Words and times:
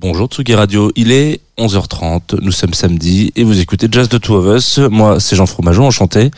Bonjour 0.00 0.28
Tsugi 0.28 0.54
Radio, 0.54 0.92
il 0.94 1.10
est 1.10 1.40
11h30, 1.58 2.40
nous 2.40 2.52
sommes 2.52 2.72
samedi 2.72 3.32
et 3.34 3.42
vous 3.42 3.58
écoutez 3.58 3.88
Jazz 3.90 4.08
de 4.08 4.16
Two 4.16 4.36
of 4.36 4.56
Us. 4.56 4.78
Moi, 4.78 5.18
c'est 5.18 5.34
Jean 5.34 5.44
Fromageau, 5.44 5.82
enchanté. 5.82 6.30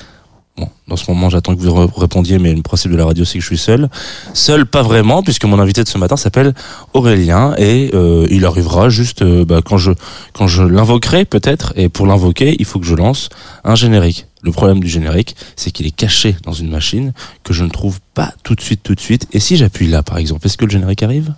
Bon, 0.56 0.71
dans 0.88 0.96
ce 0.96 1.10
moment, 1.10 1.29
j'attends 1.29 1.55
que 1.55 1.60
vous 1.60 1.86
répondiez, 1.94 2.38
mais 2.38 2.54
le 2.54 2.62
principe 2.62 2.91
de 2.91 2.96
la 2.96 3.04
radio, 3.04 3.26
c'est 3.26 3.34
que 3.34 3.42
je 3.42 3.46
suis 3.46 3.58
seul. 3.58 3.91
Seul, 4.33 4.65
pas 4.65 4.81
vraiment, 4.81 5.23
puisque 5.23 5.44
mon 5.44 5.58
invité 5.58 5.84
de 5.84 5.88
ce 5.91 5.99
matin 5.99 6.17
s'appelle 6.17 6.54
Aurélien 6.94 7.54
et 7.58 7.91
euh, 7.92 8.27
il 8.30 8.46
arrivera 8.46 8.88
juste 8.88 9.20
euh, 9.20 9.45
bah, 9.45 9.61
quand 9.63 9.77
je 9.77 9.93
quand 10.33 10.47
je 10.47 10.63
l'invoquerai 10.63 11.27
peut-être. 11.27 11.75
Et 11.77 11.91
pour 11.91 12.07
l'invoquer, 12.07 12.57
il 12.59 12.65
faut 12.65 12.81
que 12.81 12.87
je 12.87 12.95
lance 12.95 13.29
un 13.63 13.75
générique. 13.75 14.25
Le 14.41 14.53
problème 14.53 14.81
du 14.81 14.89
générique, 14.89 15.37
c'est 15.57 15.71
qu'il 15.71 15.87
est 15.87 15.95
caché 15.95 16.35
dans 16.45 16.55
une 16.55 16.71
machine 16.71 17.13
que 17.45 17.53
je 17.53 17.65
ne 17.65 17.69
trouve 17.69 18.01
pas 18.15 18.33
tout 18.43 18.55
de 18.55 18.63
suite, 18.63 18.81
tout 18.83 18.95
de 18.95 19.01
suite. 19.01 19.27
Et 19.35 19.39
si 19.39 19.59
j'appuie 19.59 19.89
là, 19.89 20.03
par 20.03 20.17
exemple, 20.17 20.47
est-ce 20.47 20.57
que 20.57 20.65
le 20.65 20.71
générique 20.71 21.03
arrive? 21.03 21.35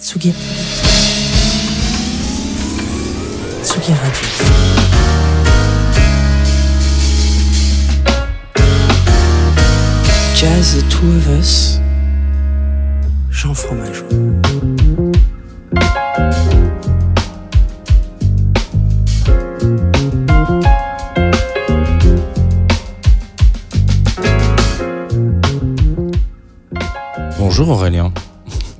Tsugi. 0.00 0.32
Tsugi 3.62 3.92
Radio. 3.92 4.28
Jazz 10.34 10.74
The 10.76 10.82
Two 10.88 11.08
of 11.16 11.26
Us. 11.38 11.80
Jean 13.30 13.54
Fromageau. 13.54 14.06
Bonjour 27.38 27.68
Aurélien. 27.70 28.12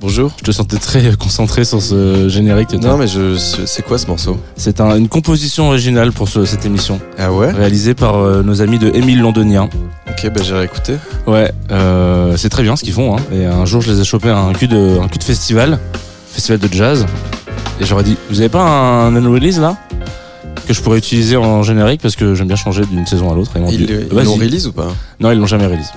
Bonjour. 0.01 0.31
Je 0.39 0.43
te 0.45 0.51
sentais 0.51 0.77
très 0.77 1.13
concentré 1.17 1.65
sur 1.65 1.81
ce 1.81 2.29
générique. 2.29 2.71
Non 2.73 2.95
mais 2.97 3.07
je, 3.07 3.35
c'est 3.37 3.81
quoi 3.83 3.97
ce 3.97 4.07
morceau? 4.07 4.37
C'est 4.55 4.79
un- 4.79 4.95
une 4.95 5.09
composition 5.09 5.67
originale 5.67 6.13
pour 6.13 6.29
ce- 6.29 6.45
cette 6.45 6.65
émission, 6.65 7.01
Ah 7.17 7.33
ouais? 7.33 7.51
Réalisée 7.51 7.93
par 7.95 8.15
euh, 8.17 8.41
nos 8.41 8.61
amis 8.61 8.79
de 8.79 8.89
Émile 8.95 9.19
Londonien. 9.19 9.69
Ok 10.09 10.29
bah 10.33 10.41
j'irai 10.41 10.63
écouter. 10.65 10.95
Ouais, 11.27 11.51
euh, 11.71 12.37
c'est 12.37 12.47
très 12.49 12.63
bien 12.63 12.77
ce 12.77 12.83
qu'ils 12.83 12.93
font. 12.93 13.17
Hein. 13.17 13.19
Et 13.33 13.45
un 13.45 13.65
jour, 13.65 13.81
je 13.81 13.91
les 13.91 13.99
ai 13.99 14.05
chopés 14.05 14.29
à 14.29 14.37
un 14.39 14.53
cul 14.53 14.67
de, 14.69 14.99
un 15.01 15.07
cul 15.09 15.17
de 15.19 15.23
festival, 15.23 15.77
festival 16.31 16.59
de 16.59 16.73
jazz. 16.73 17.05
Et 17.81 17.85
j'aurais 17.85 18.03
dit, 18.03 18.15
vous 18.29 18.39
avez 18.39 18.49
pas 18.49 18.61
un 18.63 19.13
unrelease 19.15 19.59
là? 19.59 19.75
Que 20.65 20.73
je 20.73 20.81
pourrais 20.81 20.99
utiliser 20.99 21.35
en 21.35 21.61
générique 21.63 21.99
parce 22.01 22.15
que 22.15 22.35
j'aime 22.35 22.47
bien 22.47 22.55
changer 22.55 22.85
d'une 22.85 23.05
saison 23.05 23.31
à 23.31 23.35
l'autre. 23.35 23.51
Et 23.57 23.59
ils 23.73 23.81
Ils 23.89 24.07
l'ont 24.11 24.35
release 24.35 24.67
ou 24.67 24.71
pas? 24.71 24.87
Non, 25.19 25.31
ils 25.31 25.39
l'ont 25.39 25.47
jamais 25.47 25.65
release. 25.65 25.91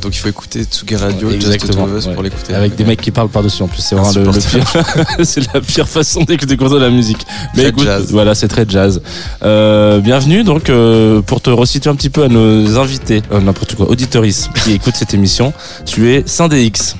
Donc 0.00 0.14
il 0.14 0.18
faut 0.18 0.28
écouter 0.28 0.64
Tsugi 0.64 0.96
Radio, 0.96 1.30
Just 1.30 1.52
Exactement, 1.52 1.88
Us 1.96 2.06
ouais. 2.06 2.14
pour 2.14 2.22
l'écouter. 2.22 2.54
Avec 2.54 2.74
des 2.74 2.84
mecs 2.84 3.00
qui 3.00 3.10
parlent 3.10 3.28
par-dessus 3.28 3.62
en 3.62 3.68
plus. 3.68 3.80
C'est 3.82 3.94
vraiment 3.94 4.12
le, 4.12 4.24
le 4.24 4.32
pire. 4.32 4.72
c'est 5.24 5.54
la 5.54 5.60
pire 5.60 5.88
façon 5.88 6.22
d'écouter 6.22 6.56
de 6.56 6.78
la 6.78 6.90
musique. 6.90 7.26
Mais 7.54 7.64
écoute, 7.64 7.84
jazz. 7.84 8.06
voilà, 8.10 8.34
c'est 8.34 8.48
très 8.48 8.64
jazz. 8.68 9.00
Euh, 9.42 10.00
bienvenue 10.00 10.44
donc 10.44 10.70
euh, 10.70 11.20
pour 11.22 11.40
te 11.40 11.50
resituer 11.50 11.90
un 11.90 11.94
petit 11.96 12.10
peu 12.10 12.24
à 12.24 12.28
nos 12.28 12.78
invités, 12.78 13.22
euh, 13.32 13.40
n'importe 13.40 13.74
quoi, 13.74 13.88
auditoris 13.88 14.48
qui 14.64 14.72
écoutent 14.74 14.96
cette 14.96 15.14
émission. 15.14 15.52
Tu 15.84 16.12
es 16.12 16.22
Syndéx, 16.26 16.96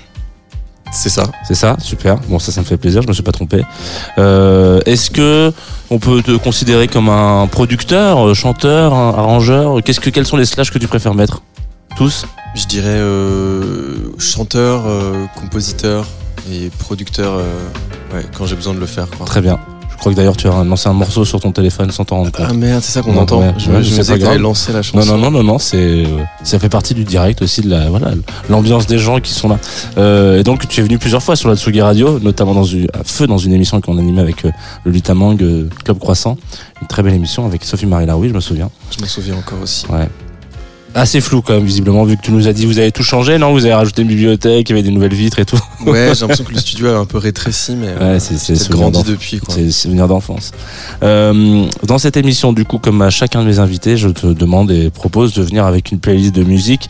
C'est 0.93 1.09
ça. 1.09 1.25
c'est 1.47 1.55
ça 1.55 1.77
Super. 1.83 2.17
Bon, 2.29 2.39
ça, 2.39 2.53
ça 2.53 2.61
me 2.61 2.67
fait 2.67 2.77
plaisir. 2.77 3.03
Je 3.03 3.09
me 3.09 3.13
suis 3.13 3.23
pas 3.23 3.33
trompé. 3.33 3.63
Euh, 4.19 4.81
Est-ce 4.87 5.11
que 5.11 5.53
on 5.91 5.99
peut 5.99 6.23
te 6.23 6.37
considérer 6.37 6.89
comme 6.89 7.09
un 7.09 7.47
producteur, 7.47 8.35
chanteur, 8.35 8.95
un 8.95 9.11
arrangeur? 9.11 9.83
Qu'est-ce 9.85 10.01
que 10.01 10.11
quels 10.11 10.27
sont 10.27 10.37
les 10.37 10.47
slash 10.47 10.71
que 10.71 10.79
tu 10.79 10.87
préfères 10.89 11.15
mettre? 11.15 11.43
Tous? 11.97 12.27
Je 12.57 12.65
dirais 12.65 12.89
euh, 12.89 13.95
chanteur, 14.19 14.85
euh, 14.87 15.27
compositeur 15.39 16.07
et 16.51 16.71
producteur 16.79 17.35
euh, 17.35 17.43
ouais, 18.15 18.25
quand 18.37 18.47
j'ai 18.47 18.57
besoin 18.57 18.73
de 18.73 18.81
le 18.81 18.87
faire. 18.87 19.09
Quoi. 19.11 19.27
Très 19.27 19.43
bien. 19.43 19.61
Je 19.91 19.99
crois 19.99 20.13
que 20.13 20.17
d'ailleurs 20.17 20.37
tu 20.37 20.47
as 20.47 20.65
lancé 20.65 20.89
un 20.89 20.93
morceau 20.95 21.25
sur 21.25 21.41
ton 21.41 21.53
téléphone 21.53 21.91
sans 21.91 22.05
t'en 22.05 22.17
rendre 22.17 22.33
compte. 22.33 22.47
Ah 22.49 22.53
merde, 22.55 22.83
c'est 22.83 22.93
ça 22.93 23.03
qu'on 23.03 23.17
entend. 23.17 23.41
ouais, 23.41 23.55
je 23.59 23.71
ouais, 23.71 23.83
je 23.83 23.91
me 23.91 23.99
disais 23.99 24.19
que 24.19 24.39
lancé 24.39 24.73
la 24.73 24.83
chanson. 24.83 24.99
Non, 24.99 25.19
non, 25.19 25.31
non, 25.31 25.39
non, 25.39 25.43
non, 25.43 25.59
c'est, 25.59 26.05
ça 26.45 26.59
fait 26.59 26.69
partie 26.69 26.95
du 26.95 27.05
direct 27.05 27.41
aussi 27.41 27.63
de 27.63 27.71
la, 27.71 27.89
voilà, 27.89 28.13
l'ambiance 28.51 28.87
des 28.87 28.99
gens 28.99 29.21
qui 29.21 29.33
sont 29.33 29.49
là. 29.49 29.59
Euh, 29.97 30.41
et 30.41 30.43
donc, 30.43 30.69
tu 30.69 30.81
es 30.81 30.83
venu 30.83 30.99
plusieurs 30.99 31.23
fois 31.23 31.35
sur 31.35 31.49
la 31.49 31.57
Tsugi 31.57 31.81
Radio, 31.81 32.19
notamment 32.21 32.55
dans 32.55 32.65
une, 32.65 32.89
à 32.93 33.05
feu 33.05 33.27
dans 33.27 33.39
une 33.39 33.55
émission 33.55 33.81
qu'on 33.81 33.97
animait 33.99 34.21
avec 34.21 34.45
euh, 34.45 34.51
le 34.85 34.93
Lutamang 34.93 35.39
euh, 35.41 35.69
Club 35.85 35.99
Croissant. 35.99 36.37
Une 36.83 36.89
très 36.89 37.03
belle 37.03 37.15
émission 37.15 37.47
avec 37.47 37.65
Sophie-Marie 37.65 38.05
Laroui, 38.05 38.29
je 38.29 38.35
me 38.35 38.41
souviens. 38.41 38.71
Je 38.95 39.03
me 39.03 39.07
souviens 39.07 39.37
encore 39.37 39.63
aussi. 39.63 39.87
Ouais. 39.87 40.09
Assez 40.99 41.21
flou 41.21 41.43
quand 41.43 41.53
même, 41.53 41.65
visiblement, 41.65 42.05
vu 42.05 42.17
que 42.17 42.23
tu 42.23 42.33
nous 42.33 42.49
as 42.49 42.55
dit 42.55 42.65
vous 42.65 42.79
avez 42.79 42.91
tout 42.91 43.03
changé, 43.03 43.37
non? 43.37 43.53
Vous 43.53 43.67
avez 43.67 43.75
rajouté 43.75 44.01
une 44.01 44.09
bibliothèque, 44.09 44.71
il 44.71 44.73
y 44.73 44.79
avait 44.79 44.83
des 44.83 44.91
nouvelles 44.91 45.13
vitres 45.13 45.39
et 45.39 45.45
tout. 45.45 45.61
Ouais, 45.85 46.11
j'ai 46.15 46.21
l'impression 46.23 46.45
que 46.45 46.53
le 46.55 46.59
studio 46.59 46.89
a 46.89 46.97
un 46.97 47.05
peu 47.05 47.19
rétréci, 47.19 47.77
mais 47.77 47.89
euh, 47.89 48.15
Ouais, 48.15 48.21
c'est, 48.21 48.39
c'est 48.39 48.57
souvenir 48.57 48.91
grandi 48.91 49.11
depuis. 49.11 49.39
Quoi. 49.39 49.55
C'est 49.55 49.71
souvenirs 49.71 50.09
d'enfance. 50.09 50.53
Euh, 51.03 51.67
dans 51.83 51.99
cette 51.99 52.17
émission, 52.17 52.55
du 52.55 52.65
coup, 52.65 52.79
comme 52.79 53.03
à 53.03 53.11
chacun 53.11 53.43
de 53.43 53.47
mes 53.47 53.59
invités, 53.59 53.99
je 53.99 54.09
te 54.09 54.27
demande 54.27 54.71
et 54.71 54.89
propose 54.89 55.35
de 55.35 55.43
venir 55.43 55.67
avec 55.67 55.93
une 55.93 55.99
playlist 55.99 56.35
de 56.35 56.45
musique. 56.45 56.89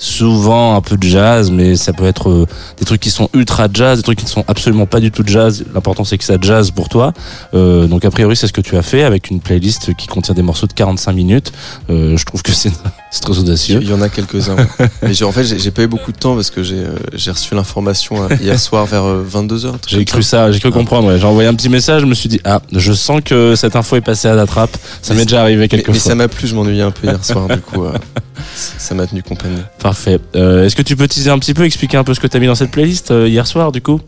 Souvent 0.00 0.76
un 0.76 0.80
peu 0.80 0.96
de 0.96 1.02
jazz, 1.02 1.50
mais 1.50 1.74
ça 1.74 1.92
peut 1.92 2.04
être 2.04 2.30
euh, 2.30 2.46
des 2.78 2.84
trucs 2.84 3.00
qui 3.00 3.10
sont 3.10 3.28
ultra 3.34 3.66
jazz, 3.72 3.98
des 3.98 4.04
trucs 4.04 4.18
qui 4.20 4.26
ne 4.26 4.30
sont 4.30 4.44
absolument 4.46 4.86
pas 4.86 5.00
du 5.00 5.10
tout 5.10 5.24
jazz. 5.26 5.64
L'important 5.74 6.04
c'est 6.04 6.16
que 6.16 6.22
ça 6.22 6.36
jazz 6.40 6.70
pour 6.70 6.88
toi. 6.88 7.12
Euh, 7.52 7.88
donc 7.88 8.04
a 8.04 8.10
priori 8.12 8.36
c'est 8.36 8.46
ce 8.46 8.52
que 8.52 8.60
tu 8.60 8.76
as 8.76 8.82
fait 8.82 9.02
avec 9.02 9.28
une 9.28 9.40
playlist 9.40 9.96
qui 9.96 10.06
contient 10.06 10.34
des 10.36 10.42
morceaux 10.42 10.68
de 10.68 10.72
45 10.72 11.12
minutes. 11.12 11.52
Euh, 11.90 12.16
je 12.16 12.24
trouve 12.24 12.42
que 12.42 12.52
c'est 12.52 12.70
c'est 13.10 13.20
très 13.22 13.38
audacieux. 13.38 13.78
Il 13.82 13.88
y 13.88 13.92
en 13.92 14.02
a 14.02 14.08
quelques-uns. 14.08 14.56
ouais. 14.56 14.66
Mais 15.02 15.22
en 15.22 15.32
fait, 15.32 15.44
j'ai 15.44 15.70
pas 15.70 15.82
eu 15.82 15.86
beaucoup 15.86 16.12
de 16.12 16.18
temps 16.18 16.34
parce 16.34 16.50
que 16.50 16.62
j'ai 16.62 16.78
euh, 16.84 17.30
reçu 17.32 17.54
l'information 17.54 18.22
euh, 18.22 18.28
hier 18.40 18.58
soir 18.60 18.86
vers 18.86 19.04
22h. 19.04 19.74
J'ai 19.86 20.04
cru 20.04 20.22
ça, 20.22 20.52
j'ai 20.52 20.60
cru 20.60 20.70
comprendre. 20.70 21.08
ouais. 21.08 21.18
J'ai 21.18 21.24
envoyé 21.26 21.48
un 21.48 21.54
petit 21.54 21.68
message, 21.68 22.02
je 22.02 22.06
me 22.06 22.14
suis 22.14 22.28
dit 22.28 22.40
ah, 22.44 22.60
je 22.72 22.92
sens 22.92 23.20
que 23.24 23.54
cette 23.56 23.76
info 23.76 23.96
est 23.96 24.00
passée 24.02 24.28
à 24.28 24.34
la 24.34 24.46
trappe. 24.46 24.76
Ça 25.02 25.14
Mais 25.14 25.20
m'est 25.20 25.26
déjà 25.26 25.40
arrivé 25.42 25.60
Mais, 25.62 25.68
quelques 25.68 25.88
mais 25.88 25.94
fois. 25.94 26.10
ça 26.10 26.14
m'a 26.14 26.28
plu, 26.28 26.46
je 26.48 26.54
m'ennuyais 26.54 26.82
un 26.82 26.90
peu 26.90 27.06
hier 27.06 27.24
soir, 27.24 27.48
du 27.48 27.60
coup, 27.60 27.84
euh, 27.84 27.92
ça 28.54 28.94
m'a 28.94 29.06
tenu 29.06 29.22
compagnie. 29.22 29.62
Parfait. 29.78 30.18
Euh, 30.36 30.64
Est-ce 30.66 30.76
que 30.76 30.82
tu 30.82 30.96
peux 30.96 31.08
teaser 31.08 31.30
un 31.30 31.38
petit 31.38 31.54
peu, 31.54 31.64
expliquer 31.64 31.96
un 31.96 32.04
peu 32.04 32.14
ce 32.14 32.20
que 32.20 32.26
t'as 32.26 32.38
mis 32.38 32.46
dans 32.46 32.54
cette 32.54 32.70
playlist 32.70 33.10
euh, 33.10 33.26
hier 33.28 33.46
soir, 33.46 33.72
du 33.72 33.80
coup? 33.80 34.00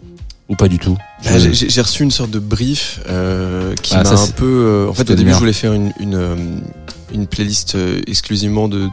Ou 0.48 0.56
pas 0.56 0.66
du 0.68 0.78
tout? 0.78 0.98
Ah, 1.26 1.38
j'ai- 1.38 1.80
reçu 1.80 2.02
une 2.02 2.10
sorte 2.10 2.30
de 2.32 2.40
brief 2.40 3.00
euh, 3.08 3.72
qui 3.82 3.94
Ah, 3.94 4.02
m'a 4.02 4.10
un 4.10 4.26
peu. 4.28 4.44
euh, 4.46 4.88
en 4.88 4.92
fait, 4.94 5.02
au 5.02 5.14
début, 5.14 5.26
bien. 5.26 5.34
je 5.34 5.38
voulais 5.38 5.52
faire 5.52 5.72
une, 5.72 5.92
une, 6.00 6.16
euh, 6.16 6.34
une 7.12 7.26
playlist 7.26 7.74
euh, 7.74 8.00
exclusivement 8.06 8.68
de. 8.68 8.88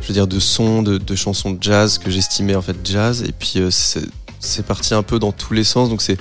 Je 0.00 0.08
veux 0.08 0.14
dire, 0.14 0.26
de 0.26 0.38
sons, 0.38 0.82
de, 0.82 0.98
de 0.98 1.14
chansons 1.14 1.52
de 1.52 1.62
jazz 1.62 1.98
que 1.98 2.10
j'estimais 2.10 2.54
en 2.54 2.62
fait 2.62 2.76
jazz. 2.84 3.22
Et 3.26 3.32
puis, 3.32 3.54
euh, 3.56 3.70
c'est 3.70 4.66
parti 4.66 4.92
un 4.92 5.02
peu 5.02 5.18
dans 5.18 5.32
tous 5.32 5.54
les 5.54 5.64
sens. 5.64 5.88
Donc, 5.88 6.02
c'est. 6.02 6.18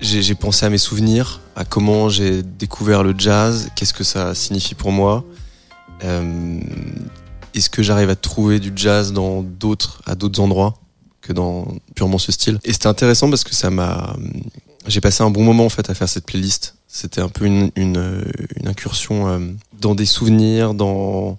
J'ai 0.00 0.20
j'ai 0.20 0.34
pensé 0.34 0.66
à 0.66 0.70
mes 0.70 0.78
souvenirs, 0.78 1.40
à 1.54 1.64
comment 1.64 2.08
j'ai 2.08 2.42
découvert 2.42 3.04
le 3.04 3.14
jazz, 3.16 3.70
qu'est-ce 3.76 3.94
que 3.94 4.02
ça 4.02 4.34
signifie 4.34 4.74
pour 4.74 4.90
moi. 4.90 5.24
Euh, 6.02 6.60
Est-ce 7.54 7.70
que 7.70 7.84
j'arrive 7.84 8.10
à 8.10 8.16
trouver 8.16 8.58
du 8.58 8.72
jazz 8.74 9.12
dans 9.12 9.42
d'autres, 9.42 10.02
à 10.06 10.16
d'autres 10.16 10.40
endroits 10.40 10.74
que 11.20 11.32
dans 11.32 11.68
purement 11.94 12.18
ce 12.18 12.32
style 12.32 12.58
Et 12.64 12.72
c'était 12.72 12.88
intéressant 12.88 13.30
parce 13.30 13.44
que 13.44 13.54
ça 13.54 13.70
m'a, 13.70 14.16
j'ai 14.88 15.00
passé 15.00 15.22
un 15.22 15.30
bon 15.30 15.44
moment 15.44 15.64
en 15.64 15.68
fait 15.68 15.88
à 15.88 15.94
faire 15.94 16.08
cette 16.08 16.26
playlist. 16.26 16.74
C'était 16.94 17.22
un 17.22 17.28
peu 17.30 17.46
une, 17.46 17.70
une, 17.74 17.96
euh, 17.96 18.20
une 18.60 18.68
incursion 18.68 19.26
euh, 19.26 19.38
dans 19.80 19.94
des 19.94 20.04
souvenirs, 20.04 20.74
dans, 20.74 21.38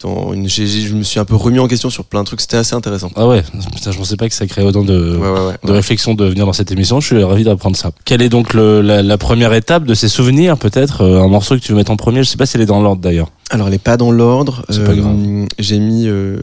dans 0.00 0.32
une, 0.34 0.48
je 0.48 0.94
me 0.94 1.02
suis 1.02 1.18
un 1.18 1.24
peu 1.24 1.34
remis 1.34 1.58
en 1.58 1.66
question 1.66 1.90
sur 1.90 2.04
plein 2.04 2.20
de 2.20 2.26
trucs. 2.26 2.40
C'était 2.40 2.58
assez 2.58 2.74
intéressant. 2.76 3.10
Ah 3.16 3.26
ouais, 3.26 3.42
putain, 3.74 3.90
je 3.90 3.98
pensais 3.98 4.16
pas 4.16 4.28
que 4.28 4.34
ça 4.36 4.46
créait 4.46 4.64
autant 4.64 4.84
de, 4.84 5.16
Ouais, 5.16 5.28
ouais, 5.30 5.46
ouais. 5.48 5.54
de 5.64 5.72
réflexion 5.72 6.14
de 6.14 6.24
venir 6.26 6.46
dans 6.46 6.52
cette 6.52 6.70
émission. 6.70 7.00
Je 7.00 7.06
suis 7.06 7.22
ravi 7.24 7.42
d'apprendre 7.42 7.76
ça. 7.76 7.90
Quelle 8.04 8.22
est 8.22 8.28
donc 8.28 8.54
le- 8.54 8.82
la, 8.82 9.02
la 9.02 9.18
première 9.18 9.52
étape 9.52 9.84
de 9.84 9.94
ces 9.94 10.08
souvenirs, 10.08 10.58
peut-être 10.58 11.00
euh, 11.00 11.22
Un 11.22 11.28
morceau 11.28 11.56
que 11.56 11.60
tu 11.60 11.72
veux 11.72 11.78
mettre 11.78 11.90
en 11.90 11.96
premier? 11.96 12.22
Je 12.22 12.28
sais 12.28 12.36
pas 12.36 12.46
si 12.46 12.56
elle 12.56 12.62
est 12.62 12.66
dans 12.66 12.80
l'ordre 12.80 13.02
d'ailleurs. 13.02 13.32
Alors, 13.50 13.66
elle 13.66 13.74
est 13.74 13.78
pas 13.78 13.96
dans 13.96 14.12
l'ordre. 14.12 14.64
C'est 14.68 14.84
pas 14.84 14.94
grave. 14.94 15.16
J'ai 15.58 15.80
mis 15.80 16.06
euh, 16.06 16.36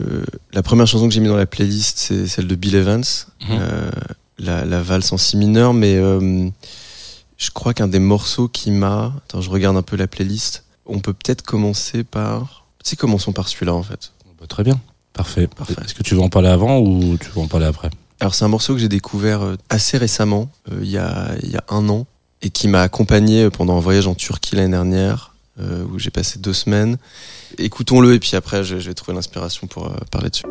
la 0.51 0.61
première 0.61 0.87
chanson 0.87 1.07
que 1.07 1.13
j'ai 1.13 1.21
mis 1.21 1.29
dans 1.29 1.37
la 1.37 1.45
playlist, 1.45 1.99
c'est 1.99 2.27
celle 2.27 2.47
de 2.47 2.55
Bill 2.55 2.75
Evans, 2.75 3.03
Mhm. 3.47 3.57
euh, 3.61 3.89
la, 4.39 4.65
la 4.65 4.81
valse 4.81 5.13
en 5.13 5.17
si 5.17 5.37
mineur. 5.37 5.73
Mais 5.73 5.95
euh, 5.95 6.49
je 7.43 7.51
crois 7.51 7.73
qu'un 7.73 7.89
des 7.89 7.99
morceaux 7.99 8.47
qui 8.47 8.71
m'a, 8.71 9.13
attends, 9.17 9.41
je 9.41 9.49
regarde 9.49 9.75
un 9.75 9.81
peu 9.81 9.97
la 9.97 10.07
playlist. 10.07 10.63
On 10.85 10.99
peut 10.99 11.13
peut-être 11.13 11.41
commencer 11.41 12.03
par, 12.03 12.65
tu 12.83 12.91
sais, 12.91 12.95
commençons 12.95 13.33
par 13.33 13.49
celui-là 13.49 13.73
en 13.73 13.83
fait. 13.83 14.13
Bah, 14.39 14.47
Très 14.47 14.63
bien, 14.63 14.79
parfait. 15.11 15.47
Parfait. 15.47 15.75
Est-ce 15.83 15.93
que 15.93 16.03
tu 16.03 16.15
veux 16.15 16.21
en 16.21 16.29
parler 16.29 16.47
avant 16.47 16.79
ou 16.79 17.17
tu 17.17 17.29
veux 17.31 17.41
en 17.41 17.47
parler 17.47 17.65
après? 17.65 17.89
Alors 18.21 18.33
c'est 18.33 18.45
un 18.45 18.49
morceau 18.49 18.73
que 18.73 18.79
j'ai 18.79 18.87
découvert 18.87 19.41
euh, 19.41 19.55
assez 19.69 19.97
récemment, 19.97 20.49
euh, 20.71 20.79
il 20.81 20.89
y, 20.89 20.97
a, 20.97 21.35
y 21.43 21.57
a 21.57 21.63
un 21.69 21.89
an, 21.89 22.05
et 22.41 22.49
qui 22.49 22.69
m'a 22.69 22.81
accompagné 22.81 23.49
pendant 23.49 23.75
un 23.75 23.81
voyage 23.81 24.07
en 24.07 24.15
Turquie 24.15 24.55
l'année 24.55 24.71
dernière, 24.71 25.33
euh, 25.59 25.83
où 25.91 25.99
j'ai 25.99 26.11
passé 26.11 26.39
deux 26.39 26.53
semaines. 26.53 26.97
Écoutons-le 27.57 28.13
et 28.13 28.19
puis 28.19 28.35
après 28.35 28.63
je, 28.63 28.79
je 28.79 28.87
vais 28.87 28.93
trouver 28.93 29.15
l'inspiration 29.15 29.67
pour 29.67 29.87
euh, 29.87 29.95
parler 30.11 30.29
dessus. 30.29 30.45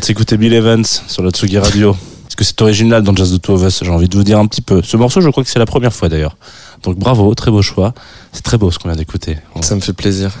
De 0.00 0.04
s'écouter 0.04 0.36
Bill 0.36 0.52
Evans 0.54 0.84
sur 0.84 1.22
la 1.22 1.30
Tsugi 1.30 1.58
Radio. 1.58 1.92
Est-ce 2.26 2.36
que 2.36 2.44
c'est 2.44 2.60
original 2.62 3.02
dans 3.02 3.14
Jazz 3.14 3.32
de 3.32 3.36
Two 3.36 3.54
of 3.54 3.62
Us? 3.62 3.82
J'ai 3.84 3.90
envie 3.90 4.08
de 4.08 4.16
vous 4.16 4.24
dire 4.24 4.38
un 4.38 4.46
petit 4.46 4.62
peu. 4.62 4.82
Ce 4.82 4.96
morceau, 4.96 5.20
je 5.20 5.28
crois 5.30 5.44
que 5.44 5.50
c'est 5.50 5.58
la 5.58 5.66
première 5.66 5.92
fois 5.92 6.08
d'ailleurs. 6.08 6.36
Donc 6.82 6.96
bravo, 6.98 7.34
très 7.34 7.50
beau 7.50 7.60
choix. 7.62 7.92
C'est 8.32 8.42
très 8.42 8.56
beau 8.58 8.70
ce 8.70 8.78
qu'on 8.78 8.88
vient 8.88 8.96
d'écouter. 8.96 9.38
Ça 9.60 9.74
me 9.74 9.80
fait 9.80 9.92
plaisir. 9.92 10.32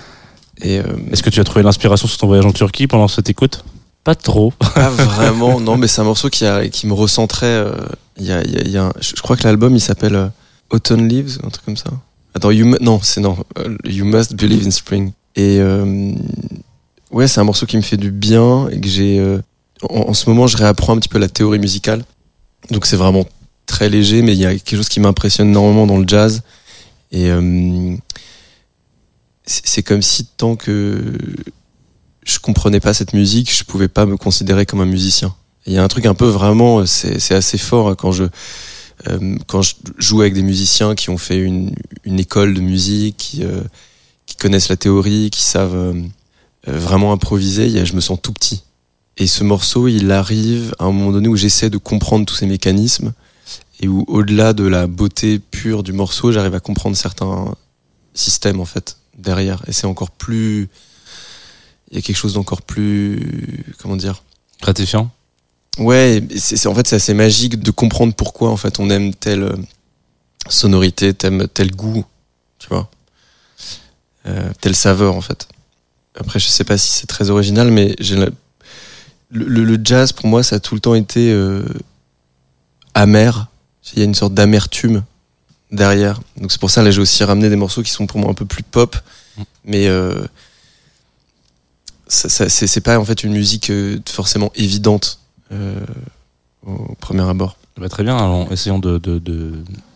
Et 0.62 0.78
euh, 0.78 0.82
Est-ce 1.12 1.22
que 1.22 1.30
tu 1.30 1.40
as 1.40 1.44
trouvé 1.44 1.62
l'inspiration 1.62 2.06
sur 2.08 2.18
ton 2.18 2.26
voyage 2.26 2.46
en 2.46 2.52
Turquie 2.52 2.86
pendant 2.86 3.08
cette 3.08 3.28
écoute? 3.28 3.64
Pas 4.04 4.14
trop. 4.14 4.52
pas 4.74 4.88
vraiment, 4.90 5.60
non, 5.60 5.76
mais 5.76 5.88
c'est 5.88 6.00
un 6.00 6.04
morceau 6.04 6.30
qui, 6.30 6.46
a, 6.46 6.66
qui 6.68 6.86
me 6.86 6.94
recentrait. 6.94 7.46
euh, 7.46 7.72
y 8.18 8.24
y 8.32 8.70
y 8.70 8.76
a 8.78 8.84
un- 8.86 8.92
je 9.00 9.20
crois 9.20 9.36
que 9.36 9.44
l'album 9.44 9.74
il 9.74 9.80
s'appelle 9.80 10.14
euh, 10.16 10.26
Autumn 10.70 11.06
Leaves, 11.06 11.38
un 11.44 11.48
truc 11.50 11.64
comme 11.66 11.76
ça. 11.76 11.90
Attends, 12.34 12.50
you 12.50 12.76
non, 12.80 13.00
c'est 13.02 13.20
non. 13.20 13.36
euh, 13.58 13.76
You 13.84 14.04
Must 14.06 14.34
Believe 14.34 14.66
in 14.66 14.70
Spring. 14.70 15.12
Et 15.36 15.60
ouais, 17.10 17.28
c'est 17.28 17.40
un 17.40 17.44
morceau 17.44 17.66
qui 17.66 17.76
me 17.76 17.82
fait 17.82 17.96
du 17.96 18.10
bien 18.10 18.68
et 18.70 18.80
que 18.80 18.88
j'ai. 18.88 19.18
Euh, 19.84 19.86
en, 19.88 20.14
ce 20.14 20.28
moment, 20.28 20.46
je 20.46 20.56
réapprends 20.56 20.94
un 20.94 20.98
petit 20.98 21.08
peu 21.08 21.18
la 21.18 21.28
théorie 21.28 21.58
musicale. 21.58 22.04
Donc 22.70 22.86
c'est 22.86 22.96
vraiment 22.96 23.26
très 23.66 23.88
léger, 23.88 24.22
mais 24.22 24.32
il 24.32 24.38
y 24.38 24.46
a 24.46 24.52
quelque 24.52 24.76
chose 24.76 24.88
qui 24.88 25.00
m'impressionne 25.00 25.48
énormément 25.48 25.86
dans 25.86 25.98
le 25.98 26.06
jazz. 26.06 26.42
Et 27.12 27.30
euh, 27.30 27.96
c'est 29.46 29.82
comme 29.82 30.02
si 30.02 30.26
tant 30.26 30.54
que 30.56 31.02
je 32.24 32.38
comprenais 32.38 32.80
pas 32.80 32.94
cette 32.94 33.14
musique, 33.14 33.54
je 33.56 33.64
pouvais 33.64 33.88
pas 33.88 34.06
me 34.06 34.16
considérer 34.16 34.66
comme 34.66 34.80
un 34.80 34.86
musicien. 34.86 35.34
Il 35.66 35.72
y 35.72 35.78
a 35.78 35.82
un 35.82 35.88
truc 35.88 36.06
un 36.06 36.14
peu 36.14 36.26
vraiment, 36.26 36.86
c'est 36.86 37.18
c'est 37.18 37.34
assez 37.34 37.58
fort 37.58 37.88
hein, 37.88 37.94
quand 37.96 38.12
je 38.12 38.24
euh, 39.08 39.36
quand 39.46 39.62
je 39.62 39.74
joue 39.98 40.20
avec 40.20 40.34
des 40.34 40.42
musiciens 40.42 40.94
qui 40.94 41.10
ont 41.10 41.18
fait 41.18 41.38
une, 41.38 41.74
une 42.04 42.20
école 42.20 42.54
de 42.54 42.60
musique, 42.60 43.16
qui, 43.16 43.44
euh, 43.44 43.62
qui 44.26 44.36
connaissent 44.36 44.68
la 44.68 44.76
théorie, 44.76 45.30
qui 45.30 45.42
savent 45.42 45.74
euh, 45.74 46.02
euh, 46.68 46.78
vraiment 46.78 47.12
improviser. 47.12 47.84
Je 47.84 47.94
me 47.94 48.00
sens 48.00 48.18
tout 48.20 48.32
petit. 48.32 48.62
Et 49.20 49.26
ce 49.26 49.44
morceau, 49.44 49.86
il 49.86 50.10
arrive 50.12 50.74
à 50.78 50.84
un 50.84 50.92
moment 50.92 51.12
donné 51.12 51.28
où 51.28 51.36
j'essaie 51.36 51.68
de 51.68 51.76
comprendre 51.76 52.24
tous 52.24 52.36
ces 52.36 52.46
mécanismes 52.46 53.12
et 53.80 53.86
où, 53.86 54.06
au-delà 54.08 54.54
de 54.54 54.64
la 54.64 54.86
beauté 54.86 55.38
pure 55.38 55.82
du 55.82 55.92
morceau, 55.92 56.32
j'arrive 56.32 56.54
à 56.54 56.60
comprendre 56.60 56.96
certains 56.96 57.54
systèmes 58.14 58.60
en 58.60 58.64
fait 58.64 58.96
derrière. 59.18 59.62
Et 59.68 59.72
c'est 59.72 59.86
encore 59.86 60.10
plus, 60.10 60.70
il 61.90 61.96
y 61.96 61.98
a 61.98 62.02
quelque 62.02 62.16
chose 62.16 62.32
d'encore 62.32 62.62
plus, 62.62 63.62
comment 63.78 63.96
dire, 63.96 64.22
Gratifiant 64.62 65.10
Ouais, 65.78 66.22
c'est 66.36 66.66
en 66.66 66.74
fait 66.74 66.86
c'est 66.86 66.96
assez 66.96 67.14
magique 67.14 67.60
de 67.60 67.70
comprendre 67.70 68.14
pourquoi 68.14 68.50
en 68.50 68.56
fait 68.56 68.80
on 68.80 68.88
aime 68.88 69.14
telle 69.14 69.42
euh, 69.42 69.56
sonorité, 70.48 71.12
tel, 71.12 71.46
tel 71.52 71.70
goût, 71.70 72.04
tu 72.58 72.68
vois, 72.68 72.90
euh, 74.26 74.50
telle 74.62 74.74
saveur 74.74 75.14
en 75.14 75.20
fait. 75.20 75.46
Après 76.18 76.38
je 76.38 76.48
sais 76.48 76.64
pas 76.64 76.78
si 76.78 76.90
c'est 76.92 77.06
très 77.06 77.28
original, 77.30 77.70
mais 77.70 77.94
j'ai 78.00 78.16
le, 79.30 79.46
le- 79.46 79.64
le 79.64 79.78
jazz 79.82 80.12
pour 80.12 80.26
moi 80.26 80.42
ça 80.42 80.56
a 80.56 80.60
tout 80.60 80.74
le 80.74 80.80
temps 80.80 80.94
été 80.94 81.32
euh, 81.32 81.62
amer. 82.94 83.46
Il 83.94 83.98
y 83.98 84.02
a 84.02 84.04
une 84.04 84.14
sorte 84.14 84.34
d'amertume 84.34 85.02
derrière. 85.72 86.20
Donc 86.36 86.52
c'est 86.52 86.60
pour 86.60 86.70
ça 86.70 86.82
là 86.82 86.90
j'ai 86.90 87.00
aussi 87.00 87.24
ramené 87.24 87.48
des 87.48 87.56
morceaux 87.56 87.82
qui 87.82 87.90
sont 87.90 88.06
pour 88.06 88.18
moi 88.20 88.30
un 88.30 88.34
peu 88.34 88.44
plus 88.44 88.62
pop, 88.62 88.96
mais 89.64 89.88
euh, 89.88 90.22
ça, 92.08 92.28
ça- 92.28 92.48
c'est 92.48 92.80
pas 92.80 92.98
en 92.98 93.04
fait 93.04 93.22
une 93.24 93.32
musique 93.32 93.70
euh, 93.70 93.98
forcément 94.08 94.50
évidente 94.54 95.20
euh, 95.52 95.74
au 96.66 96.94
premier 97.00 97.22
abord. 97.28 97.56
Bah, 97.78 97.88
Très 97.88 98.02
bien, 98.02 98.16
alors 98.16 98.52
essayons 98.52 98.78
de, 98.78 98.98
de, 98.98 99.18
de 99.18 99.52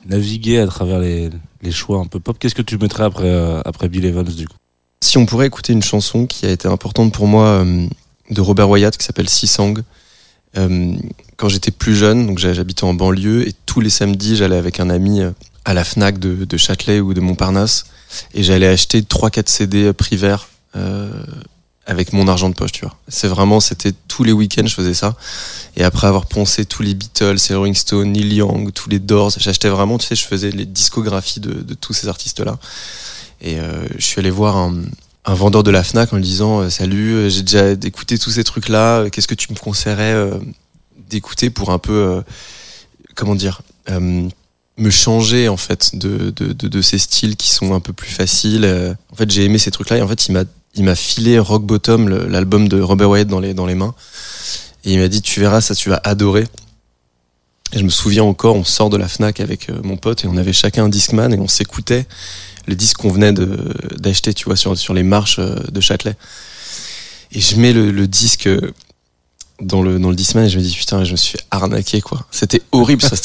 naviguer 0.06 0.58
à 0.60 0.66
travers 0.66 0.98
les, 1.00 1.30
les 1.62 1.72
choix 1.72 1.98
un 1.98 2.06
peu 2.06 2.20
pop. 2.20 2.36
Qu'est-ce 2.38 2.54
que 2.54 2.62
tu 2.62 2.78
mettrais 2.78 3.04
après, 3.04 3.60
après 3.64 3.88
Bill 3.88 4.04
Evans 4.04 4.24
du 4.24 4.46
coup? 4.48 4.56
Si 5.02 5.18
on 5.18 5.26
pourrait 5.26 5.46
écouter 5.48 5.72
une 5.72 5.82
chanson 5.82 6.26
qui 6.26 6.46
a 6.46 6.50
été 6.50 6.66
importante 6.68 7.12
pour 7.12 7.26
moi 7.26 7.64
de 8.30 8.40
Robert 8.40 8.68
Wyatt 8.68 8.96
qui 8.96 9.04
s'appelle 9.04 9.28
Sisang. 9.28 9.82
Euh, 10.56 10.96
quand 11.36 11.48
j'étais 11.48 11.70
plus 11.70 11.96
jeune, 11.96 12.26
donc 12.26 12.38
j'habitais 12.38 12.84
en 12.84 12.94
banlieue 12.94 13.46
et 13.48 13.52
tous 13.66 13.80
les 13.80 13.90
samedis 13.90 14.36
j'allais 14.36 14.56
avec 14.56 14.78
un 14.78 14.88
ami 14.88 15.20
euh, 15.20 15.30
à 15.64 15.74
la 15.74 15.82
Fnac 15.82 16.18
de, 16.18 16.56
Châtelet 16.56 17.00
ou 17.00 17.12
de 17.12 17.20
Montparnasse 17.20 17.86
et 18.34 18.44
j'allais 18.44 18.68
acheter 18.68 19.00
3-4 19.00 19.48
CD 19.48 19.92
prix 19.92 20.20
euh, 20.76 21.10
avec 21.86 22.12
mon 22.12 22.28
argent 22.28 22.48
de 22.48 22.54
poche, 22.54 22.70
tu 22.72 22.82
vois. 22.82 22.96
C'est 23.08 23.26
vraiment, 23.26 23.58
c'était 23.58 23.92
tous 24.06 24.22
les 24.22 24.32
week-ends 24.32 24.66
je 24.66 24.74
faisais 24.74 24.94
ça. 24.94 25.16
Et 25.76 25.82
après 25.82 26.06
avoir 26.06 26.26
poncé 26.26 26.64
tous 26.64 26.82
les 26.82 26.94
Beatles, 26.94 27.36
les 27.48 27.56
Rolling 27.56 27.74
Stones, 27.74 28.12
Neil 28.12 28.34
Young, 28.34 28.72
tous 28.72 28.88
les 28.88 29.00
Doors, 29.00 29.32
j'achetais 29.36 29.68
vraiment, 29.68 29.98
tu 29.98 30.06
sais, 30.06 30.14
je 30.14 30.24
faisais 30.24 30.50
les 30.50 30.66
discographies 30.66 31.40
de, 31.40 31.74
tous 31.74 31.92
ces 31.92 32.06
artistes-là. 32.08 32.58
Et 33.42 33.58
je 33.98 34.04
suis 34.04 34.20
allé 34.20 34.30
voir 34.30 34.56
un, 34.56 34.76
un 35.24 35.34
vendeur 35.34 35.62
de 35.62 35.70
la 35.70 35.82
Fnac 35.82 36.12
en 36.12 36.16
lui 36.16 36.24
disant 36.24 36.60
euh, 36.60 36.70
Salut, 36.70 37.14
euh, 37.14 37.28
j'ai 37.28 37.42
déjà 37.42 37.70
écouté 37.70 38.18
tous 38.18 38.30
ces 38.30 38.44
trucs-là, 38.44 38.98
euh, 38.98 39.08
qu'est-ce 39.08 39.28
que 39.28 39.34
tu 39.34 39.52
me 39.52 39.58
conseillerais 39.58 40.30
d'écouter 41.08 41.50
pour 41.50 41.70
un 41.70 41.78
peu, 41.78 42.22
comment 43.14 43.34
dire, 43.34 43.62
me 43.90 44.90
changer 44.90 45.48
en 45.48 45.56
fait 45.56 45.96
de, 45.96 46.30
de, 46.30 46.52
de, 46.52 46.68
de 46.68 46.82
ces 46.82 46.98
styles 46.98 47.36
qui 47.36 47.48
sont 47.48 47.74
un 47.74 47.80
peu 47.80 47.92
plus 47.92 48.10
faciles. 48.10 48.96
En 49.12 49.16
fait, 49.16 49.30
j'ai 49.30 49.44
aimé 49.44 49.58
ces 49.58 49.70
trucs-là 49.70 49.98
et 49.98 50.02
en 50.02 50.08
fait, 50.08 50.26
il 50.28 50.32
m'a 50.32 50.44
il 50.76 50.82
m'a 50.82 50.96
filé 50.96 51.38
Rock 51.38 51.64
Bottom, 51.64 52.08
l'album 52.08 52.68
de 52.68 52.80
Robert 52.80 53.08
Wyatt 53.08 53.28
dans 53.28 53.38
les, 53.38 53.54
dans 53.54 53.66
les 53.66 53.76
mains. 53.76 53.94
Et 54.84 54.94
il 54.94 54.98
m'a 54.98 55.06
dit, 55.06 55.22
tu 55.22 55.38
verras, 55.38 55.60
ça, 55.60 55.72
tu 55.72 55.88
vas 55.88 56.00
adorer. 56.02 56.48
Et 57.72 57.78
je 57.78 57.84
me 57.84 57.90
souviens 57.90 58.24
encore, 58.24 58.56
on 58.56 58.64
sort 58.64 58.90
de 58.90 58.96
la 58.96 59.06
Fnac 59.06 59.38
avec 59.38 59.68
mon 59.84 59.96
pote 59.96 60.24
et 60.24 60.26
on 60.26 60.36
avait 60.36 60.52
chacun 60.52 60.86
un 60.86 60.88
Discman 60.88 61.32
et 61.32 61.38
on 61.38 61.46
s'écoutait 61.46 62.06
les 62.66 62.76
disques 62.76 62.98
qu'on 62.98 63.10
venait 63.10 63.32
d'acheter, 63.32 64.34
tu 64.34 64.44
vois, 64.46 64.56
sur, 64.56 64.76
sur 64.76 64.94
les 64.94 65.02
marches 65.02 65.38
euh, 65.38 65.56
de 65.70 65.80
Châtelet. 65.80 66.16
Et 67.32 67.40
je 67.40 67.56
mets 67.56 67.72
le, 67.72 67.90
le 67.90 68.06
disque 68.06 68.46
euh, 68.46 68.72
dans 69.60 69.82
le, 69.82 69.98
dans 69.98 70.10
le 70.10 70.16
Discman 70.16 70.44
et 70.44 70.48
je 70.48 70.58
me 70.58 70.62
dis, 70.62 70.74
putain, 70.74 71.04
je 71.04 71.12
me 71.12 71.16
suis 71.16 71.32
fait 71.32 71.44
arnaquer, 71.50 72.00
quoi. 72.00 72.26
C'était 72.30 72.62
horrible, 72.72 73.02
ça. 73.02 73.16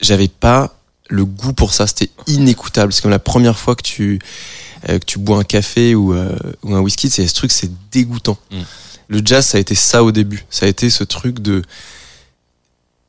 J'avais 0.00 0.28
pas 0.28 0.74
le 1.08 1.24
goût 1.24 1.52
pour 1.52 1.74
ça. 1.74 1.86
C'était 1.86 2.10
inécoutable. 2.26 2.92
C'est 2.92 3.02
comme 3.02 3.10
la 3.10 3.18
première 3.18 3.58
fois 3.58 3.74
que 3.74 3.82
tu, 3.82 4.18
euh, 4.88 4.98
que 4.98 5.04
tu 5.04 5.18
bois 5.18 5.38
un 5.38 5.44
café 5.44 5.94
ou, 5.94 6.14
euh, 6.14 6.36
ou 6.62 6.74
un 6.74 6.80
whisky, 6.80 7.10
c'est 7.10 7.26
ce 7.26 7.34
truc, 7.34 7.52
c'est 7.52 7.70
dégoûtant. 7.90 8.38
Mm. 8.50 8.60
Le 9.08 9.22
jazz, 9.24 9.46
ça 9.46 9.58
a 9.58 9.60
été 9.60 9.74
ça 9.74 10.04
au 10.04 10.12
début. 10.12 10.44
Ça 10.50 10.66
a 10.66 10.68
été 10.68 10.88
ce 10.88 11.04
truc 11.04 11.40
de, 11.40 11.62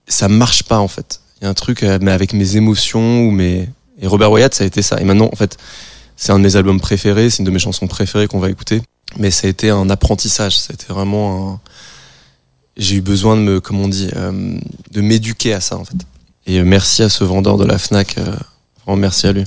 ça 0.08 0.28
marche 0.28 0.64
pas 0.64 0.80
en 0.80 0.88
fait. 0.88 1.22
Il 1.40 1.46
y 1.46 1.48
a 1.48 1.50
un 1.50 1.54
truc, 1.54 1.84
mais 1.84 2.12
avec 2.12 2.34
mes 2.34 2.56
émotions 2.56 3.22
ou 3.22 3.32
mes, 3.32 3.70
et 4.02 4.08
Robert 4.08 4.32
Wyatt, 4.32 4.54
ça 4.54 4.64
a 4.64 4.68
été 4.68 4.82
ça. 4.82 5.00
Et 5.00 5.04
maintenant, 5.04 5.30
en 5.32 5.36
fait, 5.36 5.58
c'est 6.18 6.32
un 6.32 6.40
de 6.40 6.44
mes 6.44 6.56
albums 6.56 6.80
préférés, 6.80 7.30
c'est 7.30 7.40
une 7.40 7.46
de 7.46 7.52
mes 7.52 7.60
chansons 7.60 7.88
préférées 7.88 8.28
qu'on 8.28 8.40
va 8.40 8.50
écouter. 8.50 8.82
Mais 9.18 9.32
ça 9.32 9.48
a 9.48 9.50
été 9.50 9.70
un 9.70 9.90
apprentissage. 9.90 10.58
Ça 10.58 10.72
a 10.72 10.74
été 10.74 10.86
vraiment 10.92 11.54
un, 11.54 11.60
j'ai 12.78 12.98
eu 12.98 13.02
besoin 13.02 13.36
de 13.36 13.42
me, 13.42 13.60
comment 13.60 13.84
on 13.84 13.88
dit, 13.88 14.10
euh, 14.16 14.58
de 14.92 15.02
m'éduquer 15.02 15.54
à 15.54 15.62
ça 15.62 15.78
en 15.78 15.86
fait. 15.86 15.98
Et 16.48 16.62
merci 16.64 17.04
à 17.04 17.10
ce 17.10 17.24
vendeur 17.24 17.58
de 17.58 17.66
la 17.66 17.78
Fnac. 17.78 18.18
euh, 18.18 18.36
vraiment 18.86 18.98
merci 19.02 19.28
à 19.28 19.34
lui. 19.34 19.44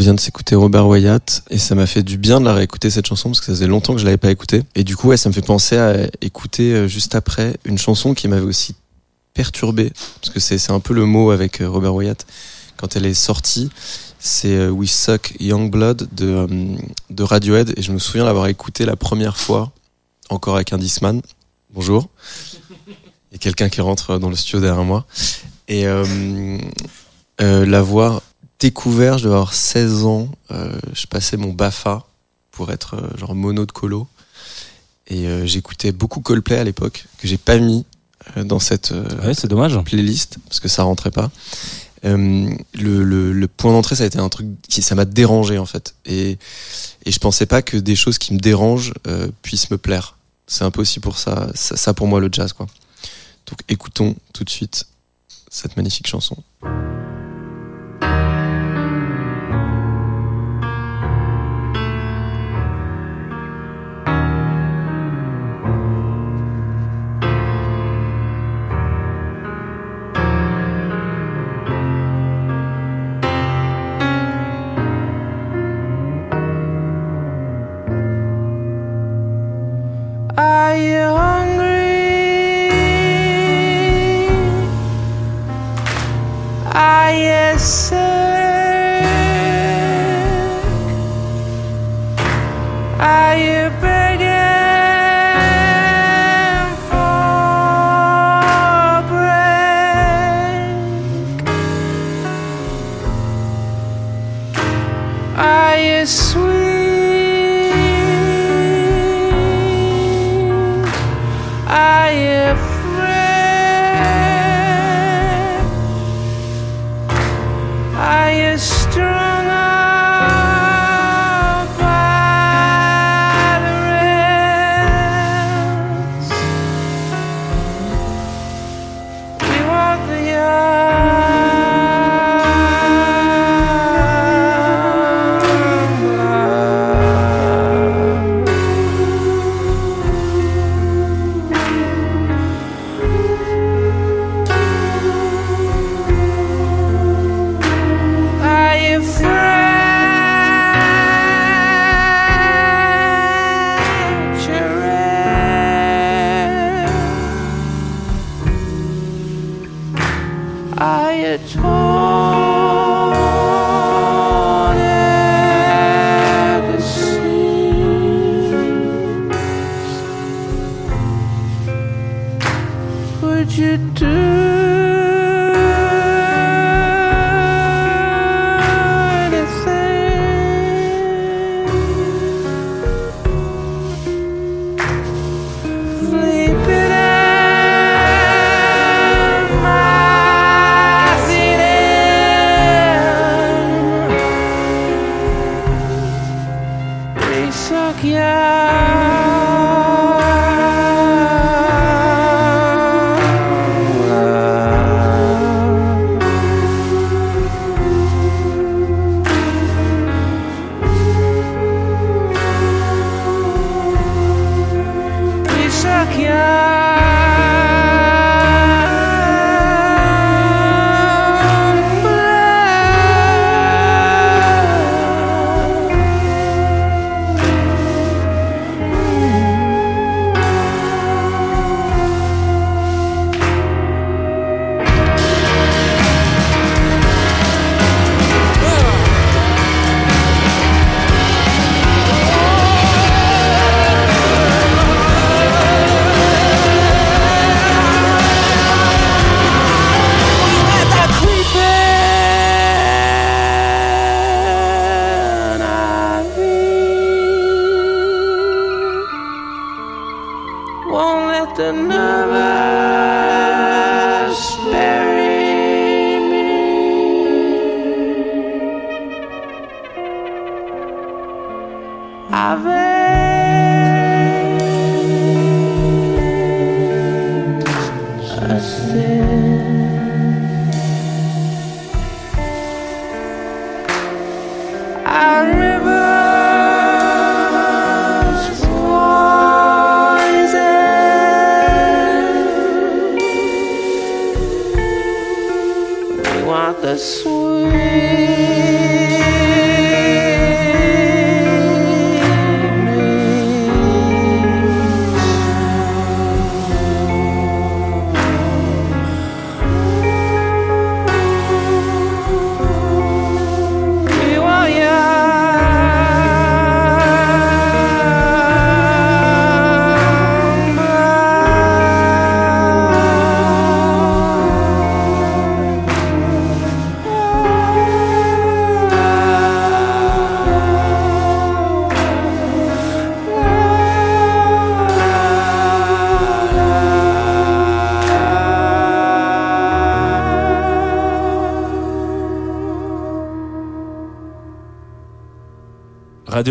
Vient 0.00 0.14
de 0.14 0.20
s'écouter 0.20 0.54
Robert 0.54 0.86
Wyatt 0.86 1.42
et 1.50 1.58
ça 1.58 1.74
m'a 1.74 1.86
fait 1.86 2.02
du 2.02 2.18
bien 2.18 2.40
de 2.40 2.44
la 2.44 2.54
réécouter 2.54 2.90
cette 2.90 3.06
chanson 3.06 3.28
parce 3.28 3.40
que 3.40 3.46
ça 3.46 3.52
faisait 3.52 3.66
longtemps 3.66 3.92
que 3.92 4.00
je 4.00 4.04
l'avais 4.04 4.16
pas 4.16 4.30
écoutée. 4.30 4.62
Et 4.74 4.84
du 4.84 4.96
coup, 4.96 5.14
ça 5.16 5.28
me 5.28 5.34
fait 5.34 5.42
penser 5.42 5.76
à 5.76 6.08
écouter 6.20 6.72
euh, 6.72 6.88
juste 6.88 7.14
après 7.14 7.56
une 7.64 7.78
chanson 7.78 8.14
qui 8.14 8.28
m'avait 8.28 8.42
aussi 8.42 8.74
perturbé 9.34 9.92
parce 10.20 10.32
que 10.32 10.40
c'est 10.40 10.70
un 10.70 10.80
peu 10.80 10.94
le 10.94 11.04
mot 11.04 11.30
avec 11.30 11.60
euh, 11.60 11.68
Robert 11.68 11.94
Wyatt 11.94 12.26
quand 12.76 12.96
elle 12.96 13.06
est 13.06 13.14
sortie. 13.14 13.70
C'est 14.18 14.54
euh, 14.54 14.70
We 14.70 14.90
Suck 14.90 15.34
Young 15.40 15.70
Blood 15.70 16.08
de, 16.12 16.46
de 17.10 17.22
Radiohead 17.22 17.74
et 17.76 17.82
je 17.82 17.92
me 17.92 17.98
souviens 17.98 18.24
l'avoir 18.24 18.46
écouté 18.46 18.84
la 18.84 18.96
première 18.96 19.36
fois 19.36 19.72
encore 20.30 20.56
avec 20.56 20.72
un 20.72 20.78
Disman. 20.78 21.20
Bonjour. 21.72 22.08
A 23.34 23.38
quelqu'un 23.38 23.68
qui 23.68 23.80
rentre 23.80 24.18
dans 24.18 24.28
le 24.28 24.36
studio 24.36 24.60
derrière 24.60 24.84
moi 24.84 25.06
et 25.68 25.86
euh, 25.86 26.58
euh, 27.40 27.64
l'avoir 27.64 28.22
découvert, 28.60 29.18
je 29.18 29.24
devais 29.24 29.34
avoir 29.34 29.54
16 29.54 30.04
ans, 30.04 30.28
euh, 30.52 30.78
je 30.92 31.06
passais 31.06 31.36
mon 31.36 31.52
BAFA 31.52 32.06
pour 32.52 32.70
être 32.70 32.94
euh, 32.94 33.16
genre 33.16 33.34
mono 33.34 33.66
de 33.66 33.72
colo. 33.72 34.06
Et 35.08 35.26
euh, 35.26 35.44
j'écoutais 35.46 35.90
beaucoup 35.90 36.20
Coldplay 36.20 36.58
à 36.58 36.64
l'époque, 36.64 37.06
que 37.18 37.26
j'ai 37.26 37.38
pas 37.38 37.58
mis 37.58 37.84
dans 38.36 38.60
cette 38.60 38.92
Ouais, 39.24 39.34
c'est 39.34 39.48
dommage. 39.48 39.76
playlist, 39.82 40.36
parce 40.46 40.60
que 40.60 40.68
ça 40.68 40.84
rentrait 40.84 41.10
pas. 41.10 41.30
Le, 42.04 42.54
le, 42.74 43.32
le 43.32 43.48
point 43.48 43.72
d'entrée, 43.72 43.96
ça 43.96 44.04
a 44.04 44.06
été 44.06 44.18
un 44.18 44.28
truc 44.28 44.46
qui 44.68 44.82
ça 44.82 44.94
m'a 44.94 45.04
dérangé 45.04 45.58
en 45.58 45.66
fait. 45.66 45.94
Et, 46.06 46.38
et 47.04 47.10
je 47.10 47.18
pensais 47.18 47.46
pas 47.46 47.60
que 47.62 47.76
des 47.76 47.96
choses 47.96 48.18
qui 48.18 48.34
me 48.34 48.38
dérangent 48.38 48.92
puissent 49.42 49.70
me 49.70 49.78
plaire. 49.78 50.16
C'est 50.46 50.64
un 50.64 50.70
peu 50.70 50.82
aussi 50.82 51.00
pour 51.00 51.18
ça, 51.18 51.48
ça, 51.54 51.76
ça 51.76 51.92
pour 51.92 52.06
moi 52.06 52.20
le 52.20 52.28
jazz 52.30 52.52
quoi. 52.52 52.66
Donc 53.48 53.60
écoutons 53.68 54.14
tout 54.32 54.44
de 54.44 54.50
suite 54.50 54.86
cette 55.50 55.76
magnifique 55.76 56.06
chanson. 56.06 56.36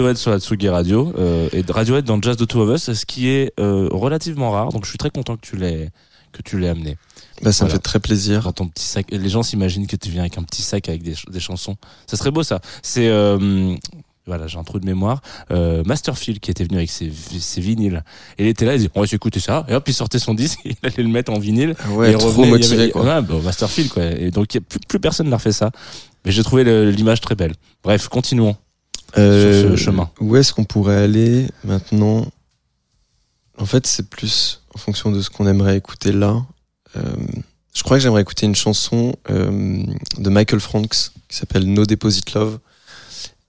Radiohead 0.10 0.18
sur 0.18 0.32
la 0.32 0.40
Tsugi 0.40 0.70
Radio 0.70 1.14
euh, 1.20 1.50
et 1.54 1.64
Radiohead 1.70 2.04
dans 2.06 2.20
Jazz 2.22 2.36
de 2.38 2.46
Two 2.46 2.62
of 2.62 2.76
Us, 2.76 2.94
ce 2.94 3.06
qui 3.06 3.28
est 3.28 3.54
euh, 3.60 3.88
relativement 3.92 4.52
rare. 4.52 4.70
Donc 4.72 4.86
je 4.86 4.90
suis 4.90 4.98
très 4.98 5.10
content 5.12 5.36
que 5.36 5.46
tu 5.46 5.56
l'aies 5.56 5.90
que 6.32 6.42
tu 6.44 6.60
l'aies 6.60 6.70
amené 6.70 6.96
Bah, 7.42 7.52
ça 7.52 7.66
me 7.66 7.70
fait 7.70 7.80
très 7.80 8.00
plaisir. 8.00 8.44
dans 8.44 8.52
ton 8.52 8.68
petit 8.68 8.86
sac. 8.86 9.08
Les 9.12 9.30
gens 9.30 9.42
s'imaginent 9.44 9.88
que 9.88 9.96
tu 9.96 10.10
viens 10.10 10.22
avec 10.22 10.38
un 10.38 10.44
petit 10.44 10.62
sac 10.62 10.88
avec 10.90 11.02
des, 11.02 11.14
ch- 11.16 11.26
des 11.32 11.40
chansons. 11.40 11.76
Ça 12.08 12.18
serait 12.18 12.30
beau 12.32 12.44
ça. 12.44 12.60
C'est 12.84 13.08
euh, 13.08 13.76
voilà, 14.28 14.46
j'ai 14.48 14.58
un 14.60 14.64
trou 14.64 14.80
de 14.80 14.86
mémoire. 14.86 15.22
Euh, 15.52 15.84
Masterfield 15.86 16.40
qui 16.40 16.52
était 16.52 16.64
venu 16.64 16.78
avec 16.78 16.90
ses, 16.92 17.12
ses 17.12 17.62
vinyles. 17.62 18.04
Et 18.38 18.44
il 18.44 18.48
était 18.50 18.66
là, 18.66 18.76
il 18.76 18.80
dit 18.82 18.90
on 18.96 19.02
va 19.02 19.08
s'écouter 19.08 19.40
ça. 19.40 19.66
Et 19.70 19.74
hop, 19.76 19.84
il 19.88 19.94
sortait 19.94 20.20
son 20.20 20.34
disque, 20.36 20.60
il 20.66 20.76
allait 20.84 21.04
le 21.04 21.10
mettre 21.10 21.32
en 21.32 21.40
vinyle. 21.40 21.76
Ah 21.84 21.92
Ouais, 21.92 22.10
et 22.10 22.12
il 22.14 22.18
trop 22.18 22.28
revenait, 22.30 22.48
il 22.48 22.52
motivé 22.52 22.82
avait- 22.84 22.92
quoi. 22.92 23.04
Ouais, 23.04 23.22
bah, 23.24 23.36
Masterfield 23.44 23.90
quoi. 23.92 24.04
Et 24.06 24.30
donc 24.32 24.54
il 24.54 24.58
y 24.58 24.60
a 24.60 24.62
plus, 24.62 24.80
plus 24.88 25.00
personne 25.00 25.30
n'a 25.30 25.38
refait 25.38 25.52
ça. 25.52 25.70
Mais 26.26 26.32
j'ai 26.32 26.44
trouvé 26.44 26.64
l'image 26.92 27.22
très 27.22 27.34
belle. 27.36 27.54
Bref, 27.84 28.08
continuons. 28.10 28.56
Euh, 29.18 29.62
sur 29.62 29.72
ce 29.72 29.76
chemin. 29.76 30.10
Où 30.20 30.36
est-ce 30.36 30.54
qu'on 30.54 30.66
pourrait 30.66 30.98
aller 30.98 31.48
maintenant? 31.64 32.28
En 33.58 33.66
fait, 33.66 33.86
c'est 33.88 34.10
plus 34.10 34.62
en 34.74 34.78
fonction 34.78 35.12
de 35.12 35.22
ce 35.22 35.30
qu'on 35.30 35.48
aimerait 35.48 35.78
écouter 35.78 36.12
là. 36.12 36.46
Euh, 36.96 37.02
Je 37.74 37.84
crois 37.84 37.98
que 37.98 38.04
j'aimerais 38.04 38.22
écouter 38.22 38.46
une 38.46 38.56
chanson 38.56 39.16
euh, 39.30 39.84
de 40.18 40.30
Michael 40.30 40.60
Franks 40.60 41.12
qui 41.28 41.38
s'appelle 41.38 41.66
No 41.66 41.86
Deposit 41.86 42.34
Love. 42.34 42.60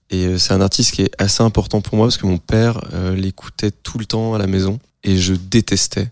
Et 0.09 0.25
euh, 0.25 0.37
c'est 0.37 0.53
un 0.53 0.61
artiste 0.61 0.93
qui 0.93 1.03
est 1.03 1.11
assez 1.17 1.41
important 1.43 1.81
pour 1.81 1.95
moi 1.95 2.07
parce 2.07 2.17
que 2.17 2.27
mon 2.27 2.37
père 2.37 2.81
l'écoutait 3.15 3.71
tout 3.71 3.97
le 3.97 4.05
temps 4.05 4.33
à 4.33 4.37
la 4.37 4.47
maison 4.47 4.79
et 5.03 5.17
je 5.17 5.33
détestais 5.33 6.09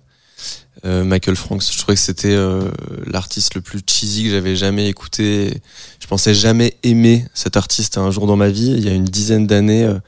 euh, 0.85 1.03
Michael 1.03 1.35
Franks. 1.35 1.63
Je 1.71 1.77
trouvais 1.77 1.95
que 1.95 2.01
c'était 2.01 2.33
euh, 2.33 2.71
l'artiste 3.05 3.55
le 3.55 3.61
plus 3.61 3.81
cheesy 3.85 4.23
que 4.23 4.29
j'avais 4.29 4.55
jamais 4.55 4.87
écouté. 4.87 5.61
Je 5.99 6.07
pensais 6.07 6.33
jamais 6.33 6.75
aimer 6.83 7.25
cet 7.33 7.57
artiste 7.57 7.97
un 7.97 8.11
jour 8.11 8.27
dans 8.27 8.37
ma 8.37 8.49
vie. 8.49 8.71
Il 8.71 8.85
y 8.85 8.89
a 8.89 8.93
une 8.93 9.05
dizaine 9.05 9.45
d'années, 9.45 9.83
euh, 9.83 9.99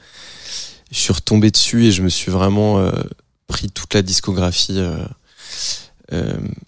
je 0.90 0.98
suis 0.98 1.12
retombé 1.12 1.50
dessus 1.50 1.86
et 1.86 1.92
je 1.92 2.02
me 2.02 2.08
suis 2.08 2.30
vraiment 2.30 2.82
pris 3.46 3.70
toute 3.70 3.94
la 3.94 4.02
discographie 4.02 4.78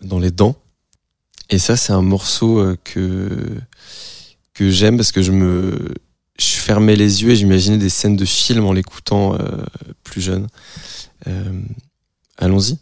dans 0.02 0.18
les 0.18 0.30
dents. 0.30 0.56
Et 1.50 1.58
ça, 1.58 1.76
c'est 1.76 1.92
un 1.92 2.00
morceau 2.00 2.74
que 2.84 3.28
que 4.54 4.70
j'aime 4.70 4.96
parce 4.96 5.12
que 5.12 5.20
je 5.20 5.30
me 5.30 5.92
je 6.38 6.54
fermais 6.54 6.96
les 6.96 7.22
yeux 7.22 7.32
et 7.32 7.36
j'imaginais 7.36 7.76
des 7.76 7.90
scènes 7.90 8.16
de 8.16 8.24
films 8.24 8.64
en 8.64 8.72
l'écoutant 8.72 9.36
plus 10.04 10.22
jeune. 10.22 10.48
Allons-y. 12.38 12.78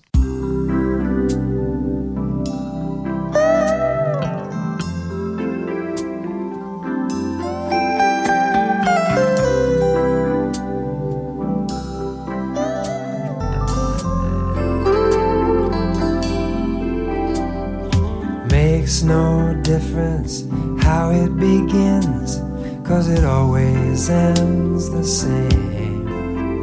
Makes 18.82 19.04
no 19.04 19.54
difference 19.62 20.44
how 20.82 21.10
it 21.10 21.36
begins, 21.36 22.38
cause 22.84 23.08
it 23.08 23.24
always 23.24 24.10
ends 24.10 24.90
the 24.90 25.04
same. 25.04 26.60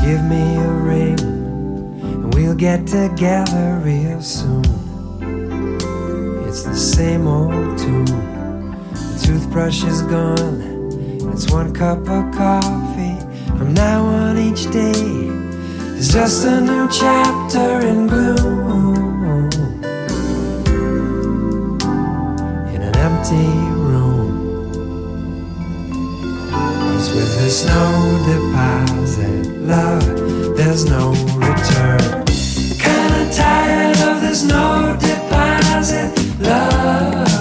Give 0.00 0.22
me 0.22 0.44
a 0.58 0.70
ring, 0.70 1.18
and 1.18 2.32
we'll 2.32 2.54
get 2.54 2.86
together 2.86 3.80
real 3.84 4.22
soon. 4.22 4.62
It's 6.46 6.62
the 6.62 6.76
same 6.76 7.26
old 7.26 7.76
tune. 7.76 8.04
The 8.04 9.22
toothbrush 9.24 9.82
is 9.82 10.02
gone, 10.02 11.32
it's 11.32 11.50
one 11.50 11.74
cup 11.74 11.98
of 12.08 12.32
coffee. 12.32 13.18
From 13.58 13.74
now 13.74 14.04
on, 14.04 14.38
each 14.38 14.70
day 14.70 14.92
is 15.98 16.12
just 16.12 16.46
a 16.46 16.60
new 16.60 16.88
chapter 16.88 17.84
in 17.88 18.06
gloom. 18.06 19.61
Empty 23.22 23.46
room. 23.78 24.30
'Cause 26.50 27.14
with 27.14 27.38
this 27.38 27.64
no 27.64 27.82
deposit, 28.26 29.46
love, 29.66 30.56
there's 30.56 30.84
no 30.86 31.10
return. 31.36 32.24
Kinda 32.78 33.22
tired 33.32 33.98
of 34.08 34.20
this 34.22 34.42
no 34.42 34.96
deposit, 34.98 36.10
love, 36.40 37.31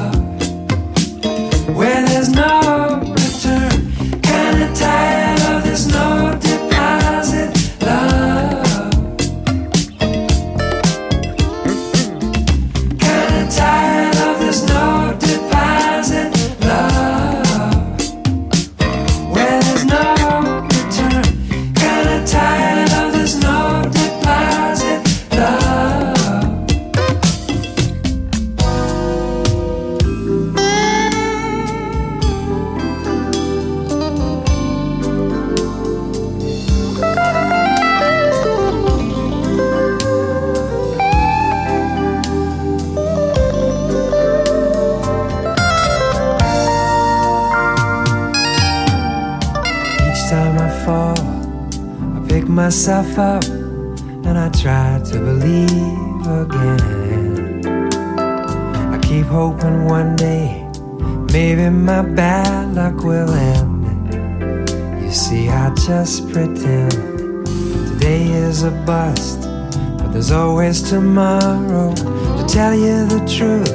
always 70.61 70.83
tomorrow. 70.83 71.91
To 71.95 72.45
tell 72.47 72.75
you 72.75 73.07
the 73.07 73.21
truth, 73.25 73.73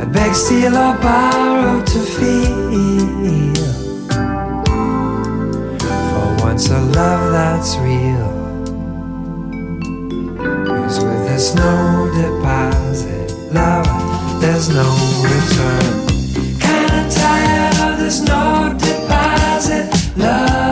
I 0.00 0.04
beg, 0.06 0.34
steal, 0.34 0.74
or 0.74 0.96
borrow 0.96 1.84
to 1.84 2.00
feel 2.16 3.54
for 6.10 6.44
once 6.46 6.70
a 6.70 6.80
love 6.80 7.32
that's 7.32 7.76
real. 7.76 8.30
With 11.04 11.22
this 11.28 11.54
no 11.54 12.10
deposit, 12.16 13.30
love, 13.52 13.86
there's 14.40 14.68
no 14.70 14.88
return. 15.28 15.92
Kinda 16.64 17.00
tired 17.10 17.76
of 17.86 17.98
this 17.98 18.20
no 18.22 18.72
deposit, 18.86 19.84
love, 20.16 20.69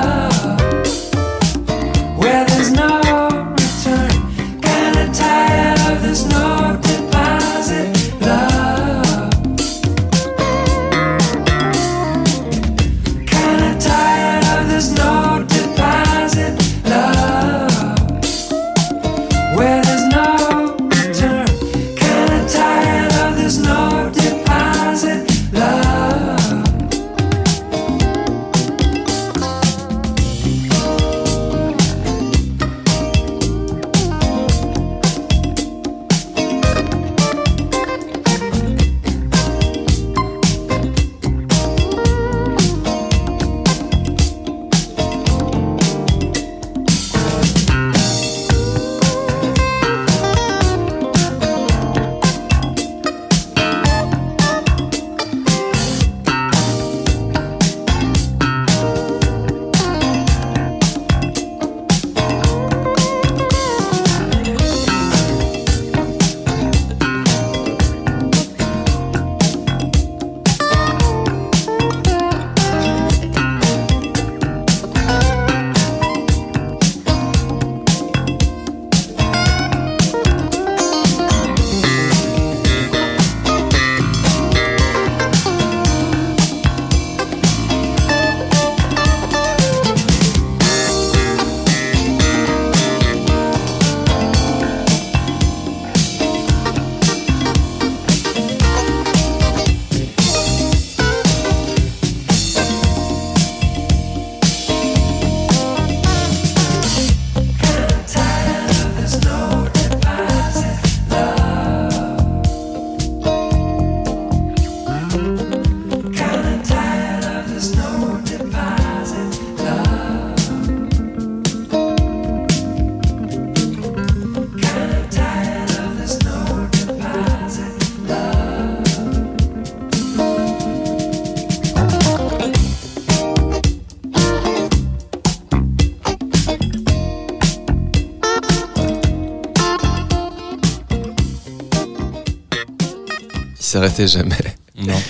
s'arrêtait 143.79 144.09
jamais. 144.09 144.57
Non. 144.77 145.01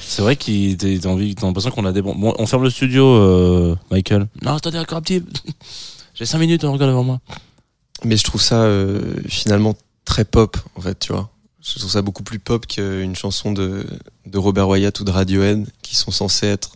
C'est 0.00 0.22
vrai 0.22 0.36
qu'il 0.36 0.76
t'as 0.76 1.08
envie, 1.08 1.34
t'as 1.34 1.46
l'impression 1.46 1.70
qu'on 1.70 1.84
a 1.84 1.92
des 1.92 2.02
bons. 2.02 2.14
Bon, 2.14 2.34
on 2.38 2.46
ferme 2.46 2.64
le 2.64 2.70
studio, 2.70 3.04
euh, 3.04 3.76
Michael. 3.90 4.26
Non, 4.42 4.54
attendez 4.54 4.78
encore 4.78 4.98
un 4.98 5.02
petit. 5.02 5.22
J'ai 6.14 6.24
5 6.24 6.38
minutes, 6.38 6.64
on 6.64 6.72
regarde 6.72 6.90
devant 6.90 7.04
moi. 7.04 7.20
Mais 8.04 8.16
je 8.16 8.24
trouve 8.24 8.40
ça 8.40 8.62
euh, 8.62 9.14
finalement 9.28 9.74
très 10.04 10.24
pop, 10.24 10.56
en 10.76 10.80
fait, 10.80 10.98
tu 10.98 11.12
vois. 11.12 11.30
Je 11.62 11.78
trouve 11.78 11.90
ça 11.90 12.02
beaucoup 12.02 12.22
plus 12.22 12.38
pop 12.38 12.66
qu'une 12.66 13.14
chanson 13.14 13.52
de, 13.52 13.86
de 14.26 14.38
Robert 14.38 14.68
Wyatt 14.68 14.98
ou 14.98 15.04
de 15.04 15.10
Radiohead 15.10 15.66
qui 15.82 15.94
sont 15.94 16.10
censés 16.10 16.46
être 16.46 16.72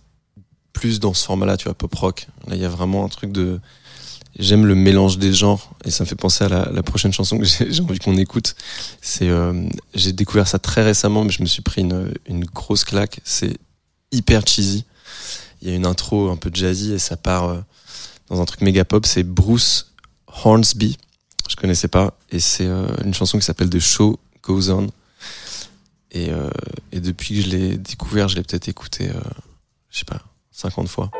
plus 0.72 1.00
dans 1.00 1.14
ce 1.14 1.24
format-là, 1.24 1.56
tu 1.56 1.64
vois, 1.64 1.74
pop 1.74 1.94
rock. 1.94 2.26
Là, 2.46 2.54
il 2.54 2.62
y 2.62 2.64
a 2.64 2.68
vraiment 2.68 3.04
un 3.04 3.08
truc 3.08 3.32
de. 3.32 3.60
J'aime 4.38 4.64
le 4.64 4.74
mélange 4.74 5.18
des 5.18 5.32
genres 5.32 5.70
et 5.84 5.90
ça 5.90 6.04
me 6.04 6.08
fait 6.08 6.16
penser 6.16 6.44
à 6.44 6.48
la, 6.48 6.82
prochaine 6.82 7.12
chanson 7.12 7.38
que 7.38 7.44
j'ai 7.68 7.82
envie 7.82 7.98
qu'on 7.98 8.16
écoute. 8.16 8.54
C'est, 9.00 9.28
euh, 9.28 9.68
j'ai 9.94 10.12
découvert 10.12 10.48
ça 10.48 10.58
très 10.58 10.82
récemment, 10.82 11.24
mais 11.24 11.30
je 11.30 11.42
me 11.42 11.46
suis 11.46 11.62
pris 11.62 11.82
une, 11.82 12.12
une 12.26 12.44
grosse 12.44 12.84
claque. 12.84 13.20
C'est 13.24 13.58
hyper 14.12 14.46
cheesy. 14.46 14.84
Il 15.62 15.68
y 15.68 15.72
a 15.72 15.76
une 15.76 15.86
intro 15.86 16.28
un 16.30 16.36
peu 16.36 16.50
jazzy 16.52 16.92
et 16.92 16.98
ça 16.98 17.16
part 17.16 17.48
euh, 17.48 17.60
dans 18.28 18.40
un 18.40 18.44
truc 18.44 18.60
méga 18.60 18.84
pop. 18.84 19.06
C'est 19.06 19.22
Bruce 19.22 19.92
Hornsby. 20.26 20.98
Je 21.48 21.56
connaissais 21.56 21.88
pas 21.88 22.18
et 22.30 22.40
c'est 22.40 22.66
euh, 22.66 22.86
une 23.04 23.14
chanson 23.14 23.38
qui 23.38 23.44
s'appelle 23.44 23.70
The 23.70 23.78
Show 23.78 24.18
Goes 24.42 24.70
On. 24.70 24.88
Et, 26.10 26.30
euh, 26.30 26.50
et 26.90 27.00
depuis 27.00 27.36
que 27.36 27.42
je 27.42 27.56
l'ai 27.56 27.76
découvert, 27.78 28.28
je 28.28 28.36
l'ai 28.36 28.42
peut-être 28.42 28.68
écouté, 28.68 29.10
je 29.88 29.98
sais 29.98 30.04
pas, 30.04 30.20
50 30.50 30.86
fois. 30.86 31.10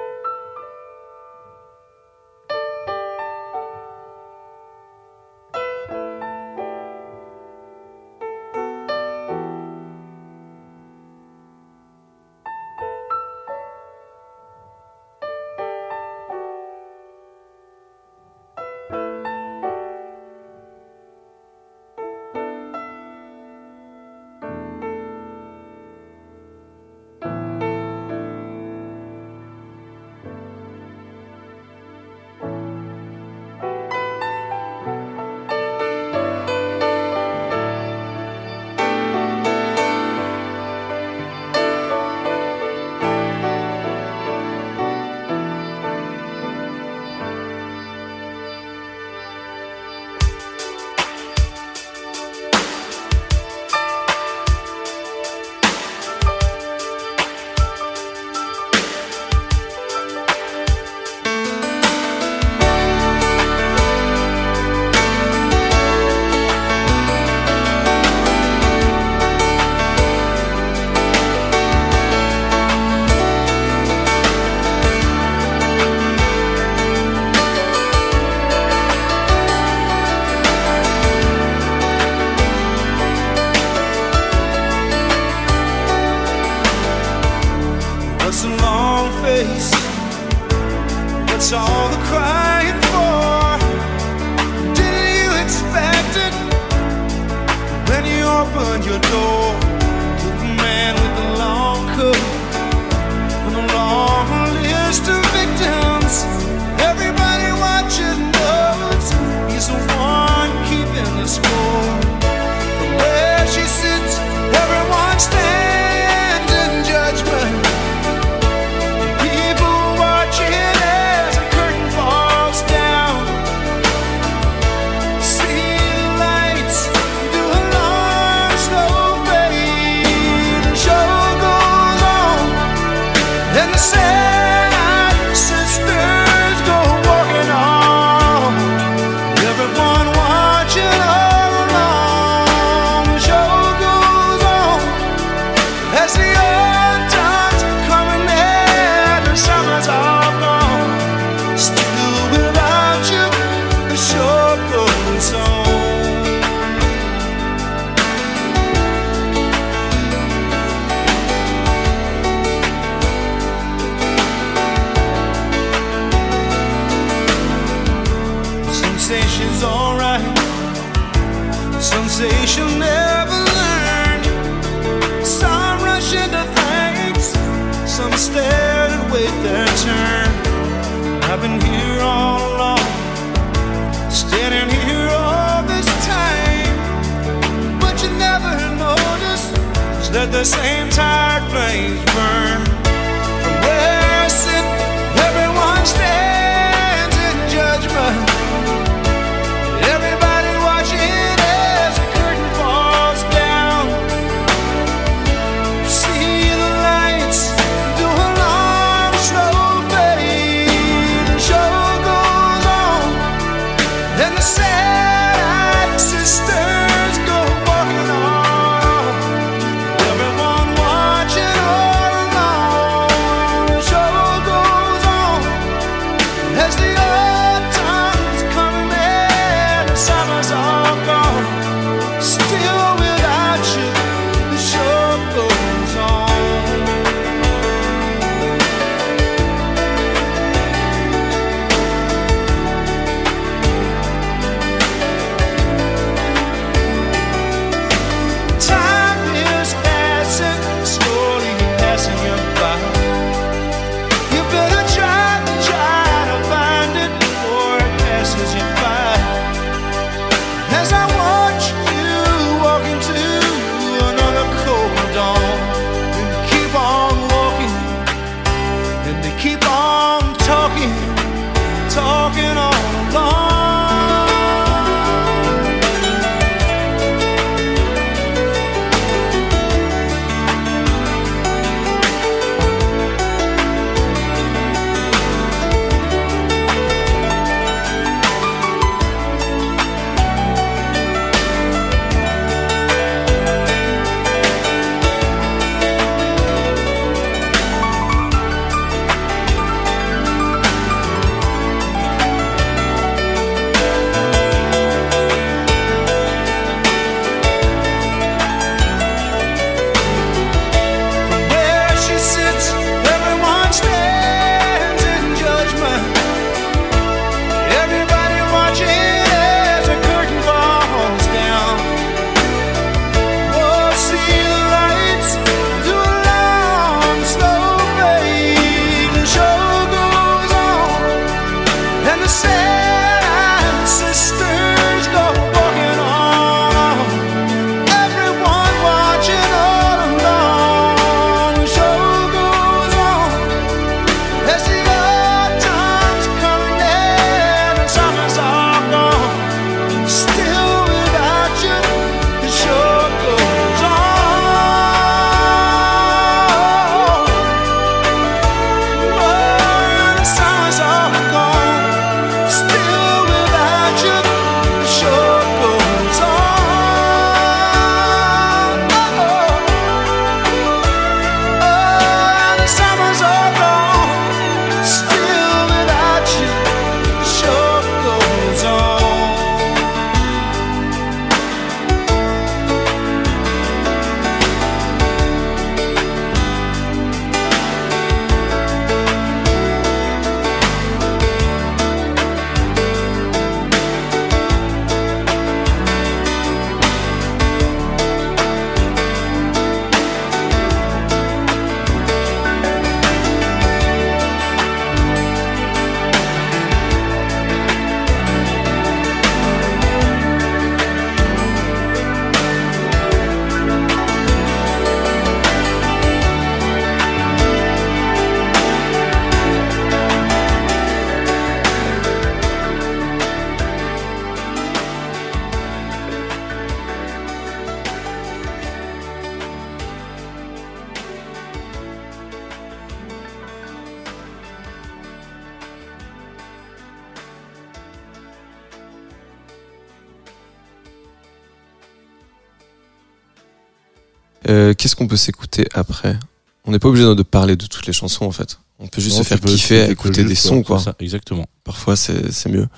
Qu'on 445.03 445.09
peut 445.09 445.17
s'écouter 445.17 445.67
après 445.75 446.17
On 446.65 446.71
n'est 446.73 446.79
pas 446.79 446.88
obligé 446.88 447.05
de 447.05 447.23
parler 447.23 447.57
de 447.57 447.67
toutes 447.67 447.87
les 447.87 447.92
chansons 447.92 448.25
en 448.25 448.33
fait. 448.33 448.59
On 448.79 448.87
peut 448.88 449.00
juste 449.00 449.17
Non, 449.17 449.23
se 449.23 449.29
faire 449.29 449.40
kiffer, 449.40 449.87
peux 449.87 449.92
écouter 449.92 450.25
des 450.25 450.35
sons 450.35 450.63
quoi. 450.63 450.79
ça, 450.81 450.94
exactement. 451.00 451.46
Parfois 451.65 451.96
c'est 451.96 452.48
mieux. 452.48 452.69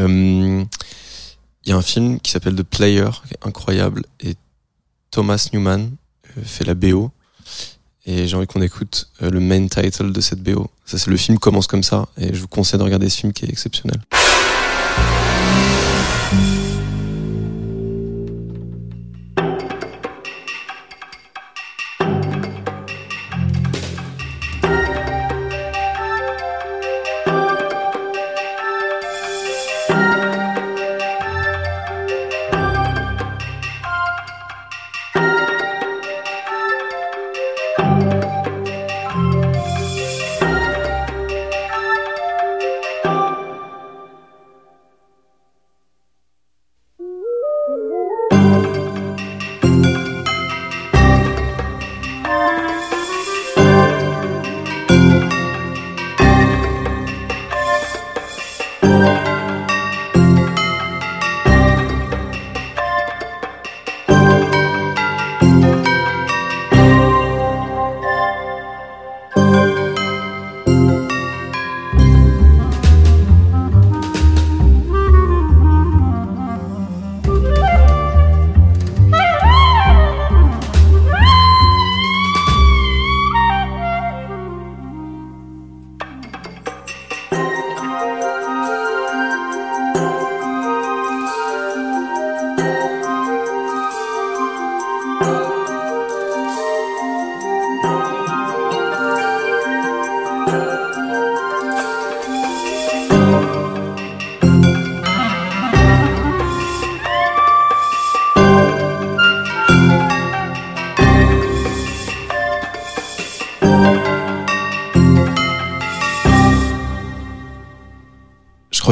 Euh, 0.00 0.64
Il 1.66 1.70
y 1.70 1.72
a 1.72 1.76
un 1.76 1.82
film 1.82 2.20
qui 2.20 2.30
s'appelle 2.30 2.54
The 2.54 2.62
Player, 2.62 3.08
qui 3.26 3.34
est 3.34 3.46
incroyable, 3.46 4.04
et 4.20 4.34
Thomas 5.10 5.48
Newman 5.52 5.90
euh, 6.36 6.42
fait 6.44 6.64
la 6.64 6.74
BO. 6.74 7.10
Et 8.06 8.26
j'ai 8.28 8.36
envie 8.36 8.46
qu'on 8.46 8.60
écoute 8.60 9.08
euh, 9.22 9.30
le 9.30 9.40
main 9.40 9.66
title 9.66 10.12
de 10.12 10.20
cette 10.20 10.42
BO. 10.42 10.70
Ça, 10.84 10.98
c'est 10.98 11.08
le 11.10 11.16
film 11.16 11.38
commence 11.38 11.66
comme 11.66 11.82
ça, 11.82 12.06
et 12.18 12.34
je 12.34 12.40
vous 12.40 12.48
conseille 12.48 12.78
de 12.78 12.84
regarder 12.84 13.08
ce 13.08 13.16
film 13.20 13.32
qui 13.32 13.46
est 13.46 13.48
exceptionnel. 13.48 13.98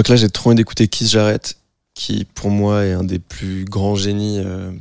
Crois 0.02 0.08
là, 0.08 0.16
j'ai 0.16 0.28
trop 0.30 0.50
envie 0.50 0.56
d'écouter 0.56 0.88
Keith 0.88 1.08
Jarrett, 1.08 1.56
qui 1.94 2.24
pour 2.24 2.50
moi 2.50 2.84
est 2.84 2.92
un 2.92 3.04
des 3.04 3.18
plus 3.18 3.64
grands 3.64 3.94
génies, 3.96 4.38
euh, 4.38 4.72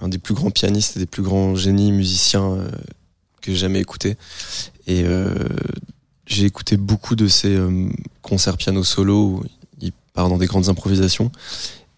un 0.00 0.08
des 0.08 0.18
plus 0.18 0.34
grands 0.34 0.50
pianistes 0.50 0.96
et 0.96 1.00
des 1.00 1.06
plus 1.06 1.22
grands 1.22 1.54
génies 1.54 1.92
musiciens 1.92 2.52
euh, 2.52 2.70
que 3.40 3.52
j'ai 3.52 3.58
jamais 3.58 3.80
écouté. 3.80 4.16
Et 4.86 5.02
euh, 5.04 5.34
j'ai 6.26 6.44
écouté 6.44 6.76
beaucoup 6.76 7.16
de 7.16 7.28
ses 7.28 7.58
concerts 8.20 8.56
piano 8.56 8.84
solo 8.84 9.26
où 9.26 9.44
il 9.80 9.92
part 10.12 10.28
dans 10.28 10.38
des 10.38 10.46
grandes 10.46 10.68
improvisations. 10.68 11.30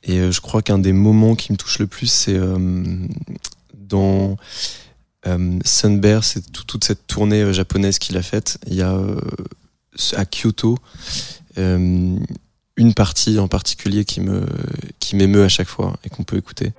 Et 0.02 0.30
je 0.30 0.40
crois 0.40 0.62
qu'un 0.62 0.78
des 0.78 0.92
moments 0.92 1.34
qui 1.34 1.52
me 1.52 1.56
touche 1.56 1.78
le 1.78 1.86
plus, 1.86 2.06
c'est 2.06 2.38
dans 3.74 4.36
Sunbear, 5.64 6.24
c'est 6.24 6.52
tout- 6.52 6.64
toute 6.64 6.84
cette 6.84 7.06
tournée 7.06 7.52
japonaise 7.52 7.98
qu'il 7.98 8.16
a 8.16 8.22
faite. 8.22 8.58
Il 8.66 8.74
y 8.74 8.82
a 8.82 8.98
à 10.16 10.24
Kyoto 10.24 10.76
une 11.56 12.94
partie 12.94 13.38
en 13.38 13.48
particulier 13.48 14.04
qui 14.04 14.20
me 14.20 14.46
qui 14.98 15.16
m'émeut 15.16 15.44
à 15.44 15.48
chaque 15.48 15.68
fois 15.68 15.94
et 16.04 16.08
qu'on 16.08 16.24
peut 16.24 16.36
écouter. 16.36 16.72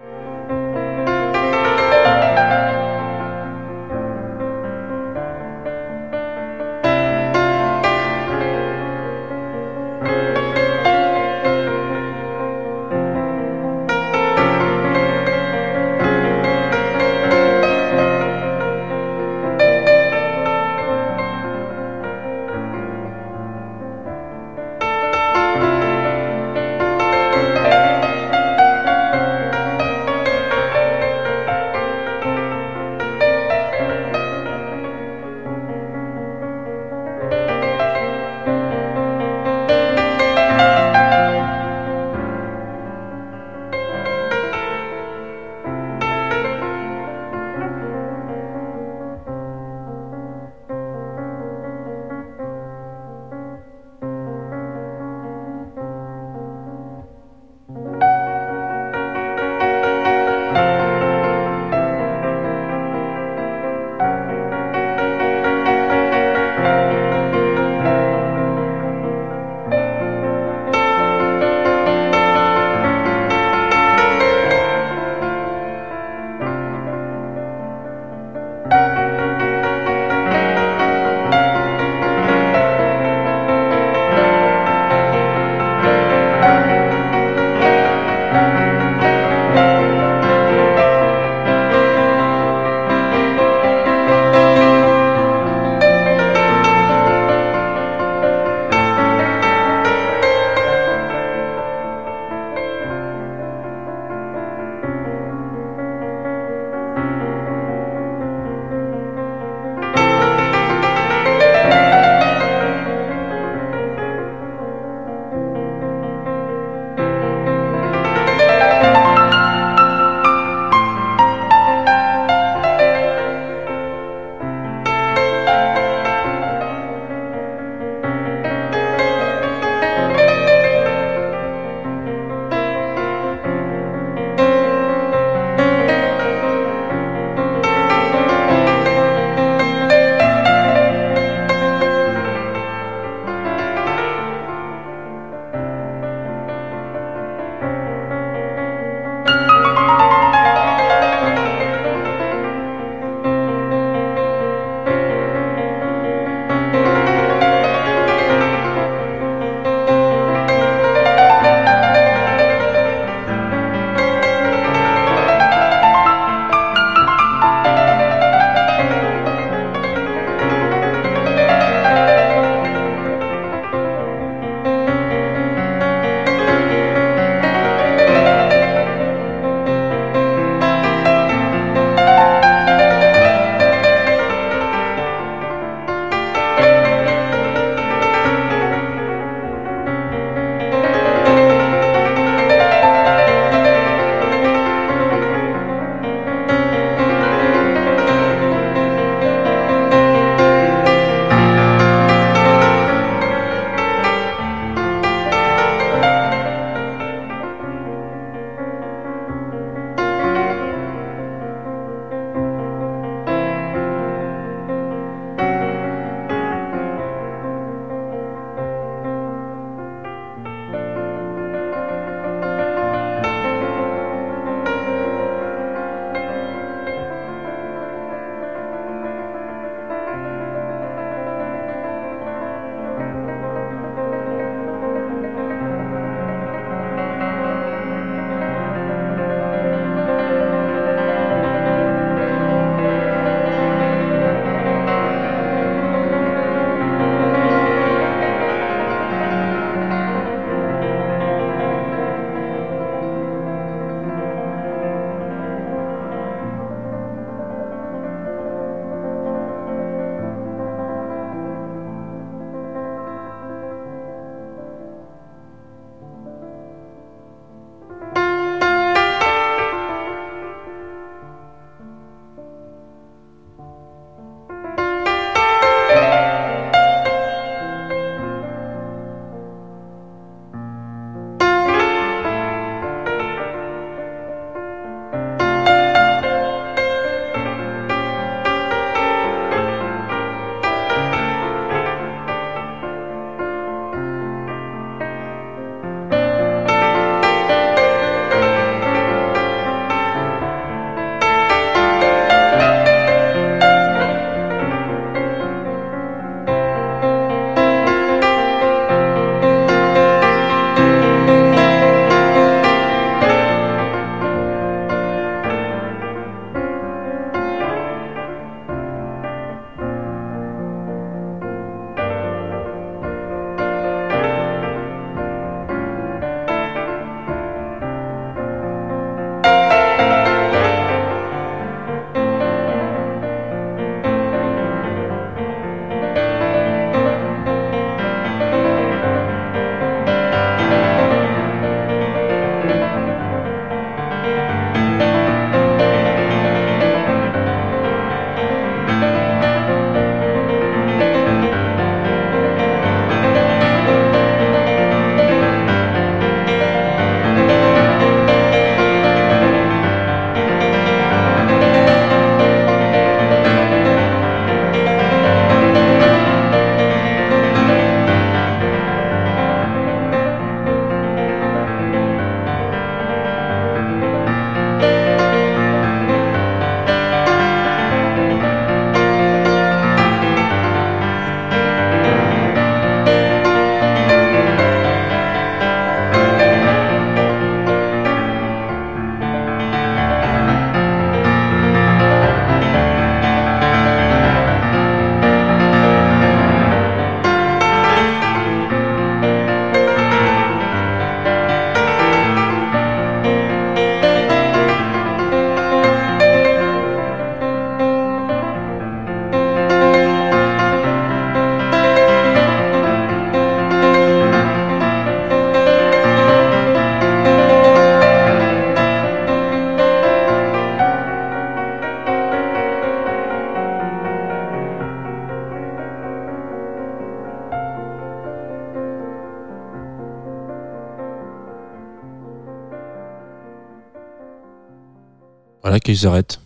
Qu'ils 435.79 436.07
arrêtent. 436.07 436.44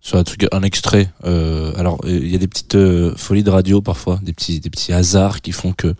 Sur 0.00 0.16
un 0.16 0.22
truc, 0.24 0.46
un 0.52 0.62
extrait. 0.62 1.10
Euh, 1.24 1.72
alors, 1.76 1.98
euh, 2.04 2.10
il 2.22 2.28
y 2.30 2.34
a 2.36 2.38
des 2.38 2.46
petites 2.46 2.76
euh, 2.76 3.12
folies 3.16 3.42
de 3.42 3.50
radio 3.50 3.82
parfois, 3.82 4.20
des 4.22 4.32
petits, 4.32 4.60
des 4.60 4.70
petits 4.70 4.92
hasards 4.92 5.40
qui 5.42 5.50
font 5.50 5.72
que 5.72 5.92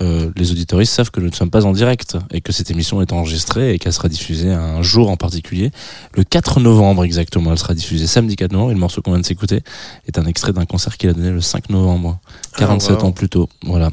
euh, 0.00 0.30
les 0.36 0.50
auditoristes 0.50 0.94
savent 0.94 1.10
que 1.10 1.20
nous 1.20 1.28
ne 1.28 1.34
sommes 1.34 1.50
pas 1.50 1.64
en 1.66 1.72
direct 1.72 2.16
et 2.32 2.40
que 2.40 2.50
cette 2.50 2.70
émission 2.70 3.02
est 3.02 3.12
enregistrée 3.12 3.74
et 3.74 3.78
qu'elle 3.78 3.92
sera 3.92 4.08
diffusée 4.08 4.50
un 4.50 4.80
jour 4.82 5.10
en 5.10 5.18
particulier, 5.18 5.70
le 6.14 6.24
4 6.24 6.60
novembre 6.60 7.04
exactement. 7.04 7.52
Elle 7.52 7.58
sera 7.58 7.74
diffusée 7.74 8.06
samedi 8.06 8.36
4 8.36 8.52
novembre. 8.52 8.70
Et 8.70 8.74
le 8.74 8.80
morceau 8.80 9.02
qu'on 9.02 9.12
vient 9.12 9.20
de 9.20 9.26
s'écouter 9.26 9.62
est 10.08 10.18
un 10.18 10.24
extrait 10.24 10.54
d'un 10.54 10.64
concert 10.64 10.96
qu'il 10.96 11.10
a 11.10 11.12
donné 11.12 11.30
le 11.30 11.42
5 11.42 11.68
novembre, 11.68 12.18
47 12.56 12.90
Ah, 12.90 13.02
wow. 13.02 13.08
ans 13.08 13.12
plus 13.12 13.28
tôt. 13.28 13.50
Voilà. 13.64 13.90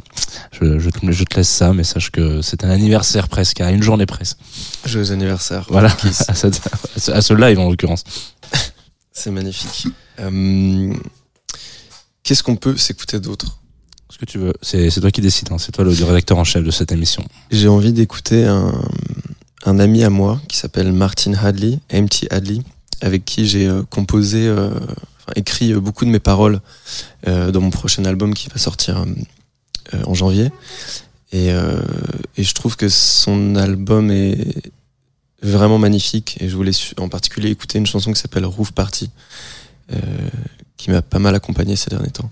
Je, 0.54 0.80
je, 0.80 0.90
te, 0.90 1.12
je 1.12 1.24
te 1.26 1.36
laisse 1.36 1.50
ça, 1.50 1.74
mais 1.74 1.84
sache 1.84 2.12
que 2.12 2.42
c'est 2.42 2.64
un 2.64 2.70
anniversaire 2.70 3.28
presque, 3.28 3.60
à 3.60 3.72
une 3.72 3.84
journée 3.84 4.06
presse. 4.06 4.38
Joyeux 4.86 5.12
anniversaire. 5.12 5.66
Voilà. 5.70 5.90
Cette- 6.34 6.62
à 7.10 7.22
ce 7.22 7.34
live 7.34 7.60
en 7.60 7.70
l'occurrence. 7.70 8.04
C'est 9.12 9.32
magnifique. 9.32 9.88
Euh, 10.20 10.94
Qu'est-ce 12.24 12.44
qu'on 12.44 12.56
peut 12.56 12.78
s'écouter 12.78 13.20
d'autre 13.20 13.60
Ce 14.10 14.18
que 14.18 14.26
tu 14.26 14.38
veux. 14.38 14.54
C'est 14.62 14.92
toi 15.02 15.12
qui 15.12 15.22
décides. 15.22 15.52
Hein. 15.52 15.58
C'est 15.58 15.72
toi 15.72 15.84
le 15.84 15.92
rédacteur 15.92 16.38
en 16.38 16.44
chef 16.44 16.64
de 16.64 16.72
cette 16.72 16.92
émission. 16.92 17.26
J'ai 17.52 17.68
envie 17.68 17.94
d'écouter 17.94 18.46
un, 18.46 18.74
un 19.66 19.80
ami 19.80 20.04
à 20.04 20.10
moi 20.10 20.40
qui 20.48 20.58
s'appelle 20.58 20.92
Martin 20.94 21.34
Hadley, 21.34 21.80
MT 21.92 22.28
Hadley, 22.30 22.60
avec 23.02 23.26
qui 23.26 23.48
j'ai 23.48 23.68
euh, 23.68 23.84
composé, 23.84 24.48
euh, 24.48 24.70
enfin, 24.70 25.32
écrit 25.36 25.74
beaucoup 25.74 26.06
de 26.06 26.12
mes 26.12 26.20
paroles 26.20 26.62
dans 27.26 27.62
mon 27.62 27.70
prochain 27.70 28.06
album 28.06 28.34
qui 28.34 28.48
va 28.50 28.58
sortir 28.58 29.06
en 30.06 30.14
janvier. 30.14 30.50
Et, 31.32 31.50
et 31.50 32.44
je 32.44 32.54
trouve 32.56 32.76
que 32.78 32.90
son 32.90 33.56
album 33.56 34.10
est 34.10 34.72
vraiment 35.42 35.78
magnifique. 35.78 36.38
Et 36.40 36.50
je 36.50 36.56
voulais 36.56 36.72
en 36.98 37.10
particulier 37.10 37.50
écouter 37.50 37.78
une 37.78 37.86
chanson 37.86 38.12
qui 38.12 38.20
s'appelle 38.20 38.46
Roof 38.46 38.72
Party, 38.72 39.10
euh, 39.92 39.98
qui 40.78 40.92
m'a 40.92 41.02
pas 41.02 41.20
mal 41.20 41.36
accompagné 41.36 41.76
ces 41.76 41.90
derniers 41.90 42.12
temps. 42.12 42.32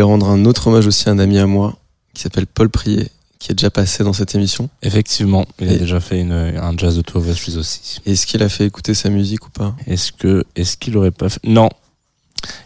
Voulais 0.00 0.12
rendre 0.12 0.28
un 0.28 0.44
autre 0.44 0.68
hommage 0.68 0.86
aussi 0.86 1.08
à 1.08 1.12
un 1.12 1.18
ami 1.18 1.38
à 1.38 1.46
moi 1.46 1.76
qui 2.14 2.22
s'appelle 2.22 2.46
Paul 2.46 2.70
Prier, 2.70 3.08
qui 3.38 3.52
est 3.52 3.54
déjà 3.54 3.70
passé 3.70 4.02
dans 4.02 4.12
cette 4.12 4.34
émission. 4.34 4.68
Effectivement, 4.82 5.46
il 5.60 5.68
a 5.68 5.76
déjà 5.76 6.00
fait 6.00 6.20
une, 6.20 6.32
un 6.32 6.76
jazz 6.76 6.96
de 6.96 7.02
Two 7.02 7.20
of 7.20 7.28
Us 7.28 7.56
aussi. 7.56 8.00
Est-ce 8.06 8.26
qu'il 8.26 8.42
a 8.42 8.48
fait 8.48 8.66
écouter 8.66 8.94
sa 8.94 9.10
musique 9.10 9.46
ou 9.46 9.50
pas? 9.50 9.74
Est-ce 9.86 10.12
que 10.12 10.44
est-ce 10.56 10.76
qu'il 10.76 10.96
aurait 10.96 11.10
pas 11.10 11.28
fait? 11.28 11.40
Non. 11.44 11.68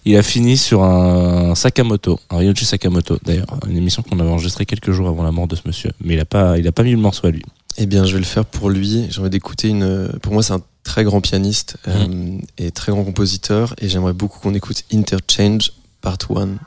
Il 0.04 0.16
a 0.16 0.22
fini 0.22 0.56
sur 0.56 0.84
un 0.84 1.56
Sakamoto, 1.56 2.20
un 2.30 2.36
Ryuichi 2.36 2.64
Sakamoto 2.64 3.18
d'ailleurs, 3.24 3.58
une 3.68 3.76
émission 3.76 4.04
qu'on 4.04 4.20
avait 4.20 4.30
enregistrée 4.30 4.66
quelques 4.66 4.92
jours 4.92 5.08
avant 5.08 5.24
la 5.24 5.32
mort 5.32 5.48
de 5.48 5.56
ce 5.56 5.62
monsieur, 5.66 5.90
mais 6.00 6.14
il 6.14 6.20
a 6.20 6.24
pas 6.24 6.58
il 6.58 6.68
a 6.68 6.72
pas 6.72 6.84
mis 6.84 6.92
le 6.92 6.98
morceau 6.98 7.26
à 7.26 7.30
lui. 7.30 7.42
Eh 7.76 7.86
bien, 7.86 8.04
je 8.04 8.12
vais 8.12 8.20
le 8.20 8.24
faire 8.24 8.44
pour 8.44 8.70
lui. 8.70 9.06
J'ai 9.10 9.20
envie 9.20 9.30
d'écouter 9.30 9.68
une. 9.68 10.08
Pour 10.22 10.32
moi, 10.32 10.44
c'est 10.44 10.52
un 10.52 10.62
très 10.84 11.02
grand 11.02 11.20
pianiste 11.20 11.76
euh, 11.88 12.38
et 12.56 12.70
très 12.70 12.92
grand 12.92 13.04
compositeur, 13.04 13.74
et 13.78 13.88
j'aimerais 13.88 14.12
beaucoup 14.12 14.38
qu'on 14.38 14.54
écoute 14.54 14.84
Interchange 14.92 15.72
Part 16.00 16.18
1. 16.36 16.58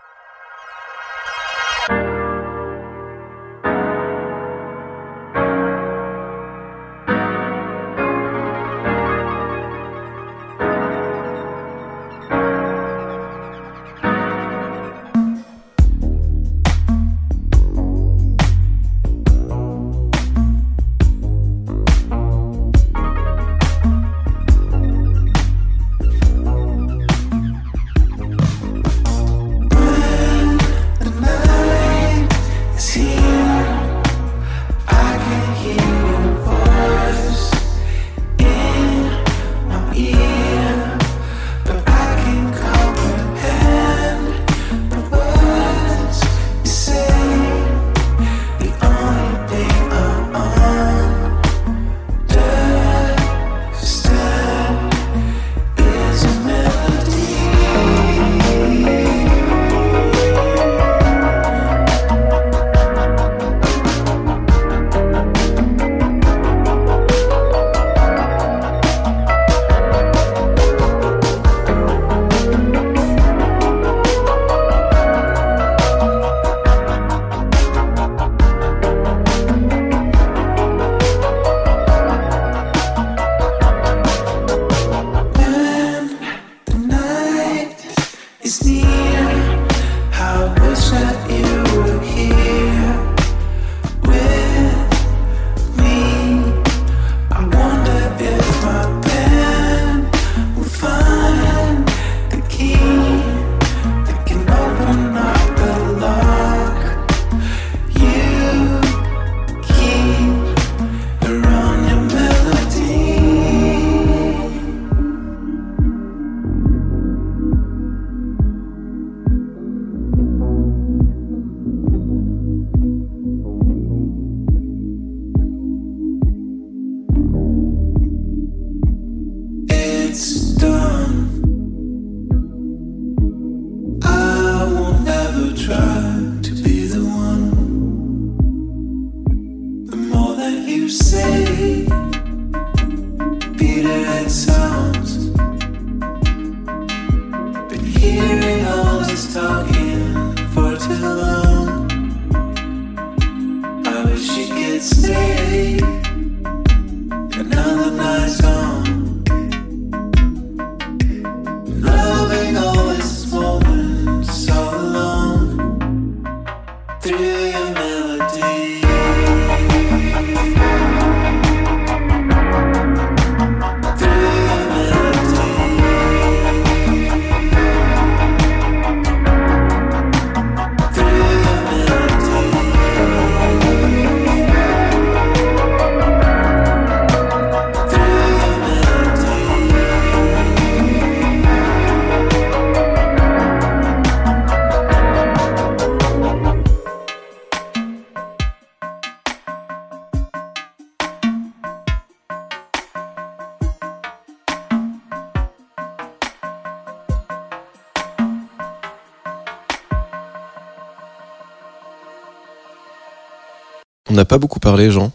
N'a 214.17 214.25
pas 214.25 214.37
beaucoup 214.37 214.59
parlé, 214.59 214.91
Jean. 214.91 215.11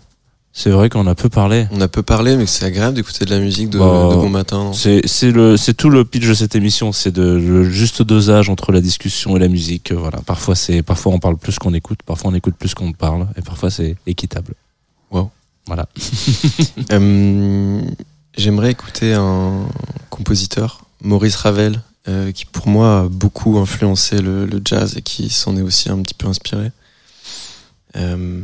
C'est 0.54 0.70
vrai 0.70 0.90
qu'on 0.90 1.06
a 1.06 1.14
peu 1.14 1.30
parlé. 1.30 1.66
On 1.70 1.80
a 1.80 1.88
peu 1.88 2.02
parlé, 2.02 2.36
mais 2.36 2.44
c'est 2.44 2.66
agréable 2.66 2.94
d'écouter 2.94 3.24
de 3.24 3.30
la 3.30 3.38
musique 3.38 3.70
de, 3.70 3.78
Bah, 3.78 4.08
de 4.10 4.16
bon 4.16 4.28
matin. 4.28 4.72
C'est 4.74 5.00
c'est 5.06 5.30
le 5.30 5.56
c'est 5.56 5.72
tout 5.72 5.88
le 5.88 6.04
pitch 6.04 6.26
de 6.28 6.34
cette 6.34 6.54
émission, 6.54 6.92
c'est 6.92 7.10
de 7.10 7.22
le 7.22 7.70
juste 7.70 8.02
dosage 8.02 8.50
entre 8.50 8.70
la 8.70 8.82
discussion 8.82 9.34
et 9.36 9.40
la 9.40 9.48
musique. 9.48 9.92
Voilà, 9.92 10.18
parfois 10.26 10.54
c'est 10.54 10.82
parfois 10.82 11.12
on 11.12 11.18
parle 11.18 11.38
plus 11.38 11.58
qu'on 11.58 11.72
écoute, 11.72 12.00
parfois 12.04 12.30
on 12.30 12.34
écoute 12.34 12.54
plus 12.58 12.74
qu'on 12.74 12.92
parle, 12.92 13.28
et 13.36 13.40
parfois 13.40 13.70
c'est 13.70 13.96
équitable. 14.06 14.54
Wow. 15.10 15.30
Voilà. 15.66 15.86
Euh, 16.92 17.80
J'aimerais 18.36 18.70
écouter 18.70 19.12
un 19.14 19.66
compositeur, 20.10 20.84
Maurice 21.02 21.36
Ravel, 21.36 21.80
euh, 22.08 22.32
qui 22.32 22.44
pour 22.46 22.66
moi 22.66 23.00
a 23.00 23.08
beaucoup 23.08 23.58
influencé 23.58 24.20
le, 24.22 24.46
le 24.46 24.60
jazz 24.64 24.96
et 24.96 25.02
qui 25.02 25.28
s'en 25.28 25.56
est 25.56 25.62
aussi 25.62 25.90
un 25.90 25.98
petit 26.02 26.14
peu 26.14 26.26
inspiré. 26.28 26.72
Euh, 27.96 28.40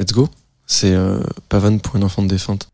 let's 0.00 0.12
go. 0.12 0.28
C'est 0.66 0.94
euh, 0.94 1.20
Pavane 1.48 1.80
pour 1.80 1.96
une 1.96 2.04
enfant 2.04 2.22
de 2.22 2.28
défunte. 2.28 2.69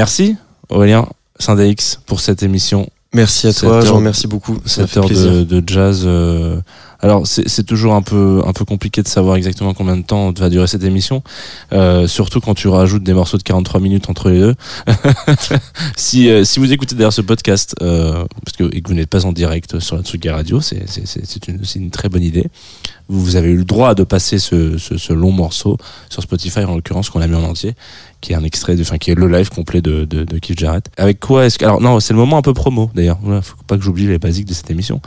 Merci 0.00 0.34
Aurélien 0.70 1.06
Saint-X 1.38 2.00
pour 2.06 2.20
cette 2.20 2.42
émission 2.42 2.88
Merci 3.12 3.48
à 3.48 3.52
Cette 3.52 3.68
toi, 3.68 3.84
Jean, 3.84 4.00
merci 4.00 4.28
beaucoup. 4.28 4.58
Cette 4.64 4.96
heure 4.96 5.08
de, 5.08 5.42
de 5.42 5.62
jazz. 5.66 6.04
euh, 6.06 6.60
Alors 7.00 7.26
c'est 7.26 7.64
toujours 7.66 7.94
un 7.96 8.02
peu 8.02 8.40
un 8.46 8.52
peu 8.52 8.64
compliqué 8.64 9.02
de 9.02 9.08
savoir 9.08 9.34
exactement 9.34 9.74
combien 9.74 9.96
de 9.96 10.02
temps 10.04 10.32
va 10.32 10.48
durer 10.48 10.68
cette 10.68 10.84
émission, 10.84 11.24
euh, 11.72 12.06
surtout 12.06 12.40
quand 12.40 12.54
tu 12.54 12.68
rajoutes 12.68 13.02
des 13.02 13.12
morceaux 13.12 13.36
de 13.36 13.42
43 13.42 13.80
minutes 13.80 14.08
entre 14.08 14.30
les 14.30 14.38
deux. 14.38 14.54
si 15.96 16.30
euh, 16.30 16.44
si 16.44 16.60
vous 16.60 16.72
écoutez 16.72 16.94
d'ailleurs 16.94 17.12
ce 17.12 17.20
podcast 17.22 17.74
parce 17.80 18.56
que 18.56 18.72
et 18.72 18.80
que 18.80 18.88
vous 18.88 18.94
n'êtes 18.94 19.10
pas 19.10 19.26
en 19.26 19.32
direct 19.32 19.80
sur 19.80 19.96
la 19.96 20.02
Tsuga 20.02 20.36
Radio, 20.36 20.60
c'est 20.60 20.84
c'est 20.88 21.04
c'est 21.04 21.26
c'est 21.26 21.48
une 21.48 21.60
une 21.74 21.90
très 21.90 22.08
bonne 22.08 22.22
idée. 22.22 22.46
Vous, 23.08 23.20
vous 23.24 23.34
avez 23.34 23.48
eu 23.48 23.56
le 23.56 23.64
droit 23.64 23.96
de 23.96 24.04
passer 24.04 24.38
ce, 24.38 24.78
ce, 24.78 24.96
ce 24.96 25.12
long 25.12 25.32
morceau 25.32 25.78
sur 26.10 26.22
Spotify 26.22 26.60
en 26.60 26.76
l'occurrence 26.76 27.10
qu'on 27.10 27.20
a 27.20 27.26
mis 27.26 27.34
en 27.34 27.42
entier, 27.42 27.74
qui 28.20 28.32
est 28.32 28.36
un 28.36 28.44
extrait, 28.44 28.76
de, 28.76 28.82
enfin 28.82 28.98
qui 28.98 29.10
est 29.10 29.14
le 29.14 29.28
live 29.28 29.48
complet 29.50 29.80
de 29.80 30.04
de, 30.04 30.24
de 30.24 30.38
Keith 30.38 30.58
Jarrett. 30.58 30.86
Avec 30.96 31.20
quoi 31.20 31.46
est-ce 31.46 31.58
que 31.58 31.64
alors 31.64 31.80
non 31.80 32.00
c'est 32.00 32.12
le 32.12 32.18
moment 32.18 32.36
un 32.38 32.42
peu 32.42 32.54
promo 32.54 32.90
d'ailleurs. 32.94 33.18
Voilà, 33.22 33.42
faut 33.42 33.56
pas 33.66 33.76
que 33.76 33.82
j'oublie 33.82 34.06
les 34.06 34.18
basiques 34.18 34.46
de 34.46 34.54
cette 34.54 34.70
émission. 34.70 35.00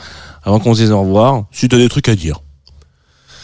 Avant 0.43 0.59
qu'on 0.59 0.73
se 0.73 0.81
dise 0.81 0.91
au 0.91 0.99
revoir, 1.01 1.45
si 1.51 1.67
t'as 1.69 1.77
des 1.77 1.89
trucs 1.89 2.09
à 2.09 2.15
dire. 2.15 2.41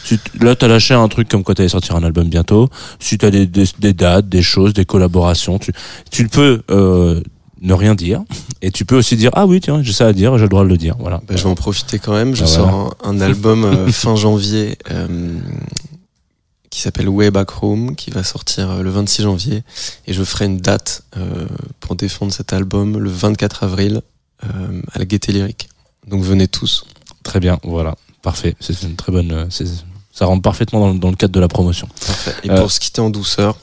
Si 0.04 0.18
là 0.40 0.56
t'as 0.56 0.66
lâché 0.66 0.94
un 0.94 1.08
truc 1.08 1.28
comme 1.28 1.44
quoi 1.44 1.54
t'allais 1.54 1.68
sortir 1.68 1.94
un 1.94 2.02
album 2.02 2.28
bientôt. 2.28 2.68
Si 2.98 3.18
t'as 3.18 3.30
des, 3.30 3.46
des, 3.46 3.64
des 3.78 3.92
dates, 3.92 4.28
des 4.28 4.42
choses, 4.42 4.72
des 4.72 4.84
collaborations, 4.86 5.58
tu 5.58 5.72
tu 6.10 6.26
peux 6.28 6.62
euh, 6.70 7.20
ne 7.60 7.74
rien 7.74 7.94
dire 7.94 8.22
et 8.62 8.70
tu 8.70 8.86
peux 8.86 8.96
aussi 8.96 9.16
dire 9.16 9.30
ah 9.34 9.44
oui 9.46 9.60
tiens 9.60 9.82
j'ai 9.82 9.92
ça 9.92 10.06
à 10.06 10.12
dire 10.14 10.36
j'ai 10.38 10.44
le 10.44 10.48
droit 10.48 10.64
de 10.64 10.68
le 10.70 10.78
dire 10.78 10.96
voilà. 10.98 11.20
Bah, 11.28 11.34
je 11.36 11.42
vais 11.42 11.50
en 11.50 11.54
profiter 11.54 11.98
quand 11.98 12.14
même. 12.14 12.34
Je 12.34 12.44
Ah, 12.44 12.46
sors 12.46 12.96
un, 13.04 13.10
un 13.10 13.20
album 13.20 13.64
euh, 13.64 13.86
fin 13.92 14.16
janvier 14.16 14.78
euh, 14.90 15.06
qui 16.70 16.80
s'appelle 16.80 17.08
Way 17.08 17.30
Back 17.30 17.62
Home, 17.62 17.96
qui 17.96 18.10
va 18.10 18.22
sortir 18.22 18.70
euh, 18.70 18.82
le 18.82 18.90
26 18.90 19.22
janvier. 19.22 19.62
Et 20.06 20.12
je 20.12 20.22
ferai 20.24 20.46
une 20.46 20.58
date 20.58 21.02
euh, 21.16 21.46
pour 21.80 21.96
défendre 21.96 22.32
cet 22.32 22.52
album 22.52 22.96
le 22.98 23.10
24 23.10 23.64
avril 23.64 24.02
euh, 24.44 24.82
à 24.92 24.98
la 24.98 25.04
Gaieté 25.04 25.32
Lyrique. 25.32 25.68
Donc 26.06 26.22
venez 26.22 26.48
tous. 26.48 26.84
Très 27.22 27.40
bien 27.40 27.58
voilà 27.62 27.96
parfait 28.22 28.54
c'est 28.60 28.82
une 28.82 28.96
très 28.96 29.12
bonne 29.12 29.48
ça 30.12 30.26
rentre 30.26 30.42
parfaitement 30.42 30.80
dans, 30.80 30.92
le- 30.92 30.98
dans 30.98 31.10
le 31.10 31.16
cadre 31.16 31.32
de 31.32 31.40
la 31.40 31.48
promotion. 31.48 31.88
Et 32.44 32.50
Euh, 32.50 32.60
pour 32.60 32.70
se 32.70 32.78
quitter 32.80 33.00
en 33.00 33.10
douceur, 33.10 33.56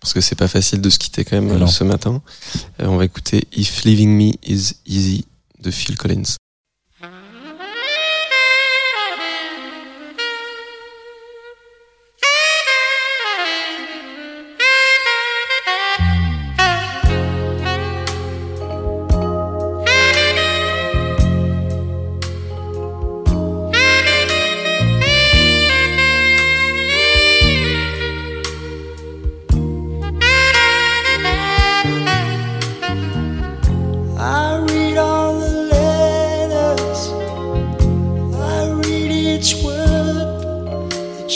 parce 0.00 0.12
que 0.12 0.20
c'est 0.20 0.34
pas 0.34 0.48
facile 0.48 0.80
de 0.80 0.90
se 0.90 0.98
quitter 0.98 1.24
quand 1.24 1.40
même 1.40 1.56
non. 1.58 1.66
ce 1.66 1.84
matin, 1.84 2.22
on 2.78 2.96
va 2.96 3.04
écouter 3.04 3.46
If 3.56 3.84
Leaving 3.84 4.10
Me 4.16 4.32
Is 4.46 4.74
Easy 4.86 5.24
de 5.60 5.70
Phil 5.70 5.96
Collins. 5.96 6.36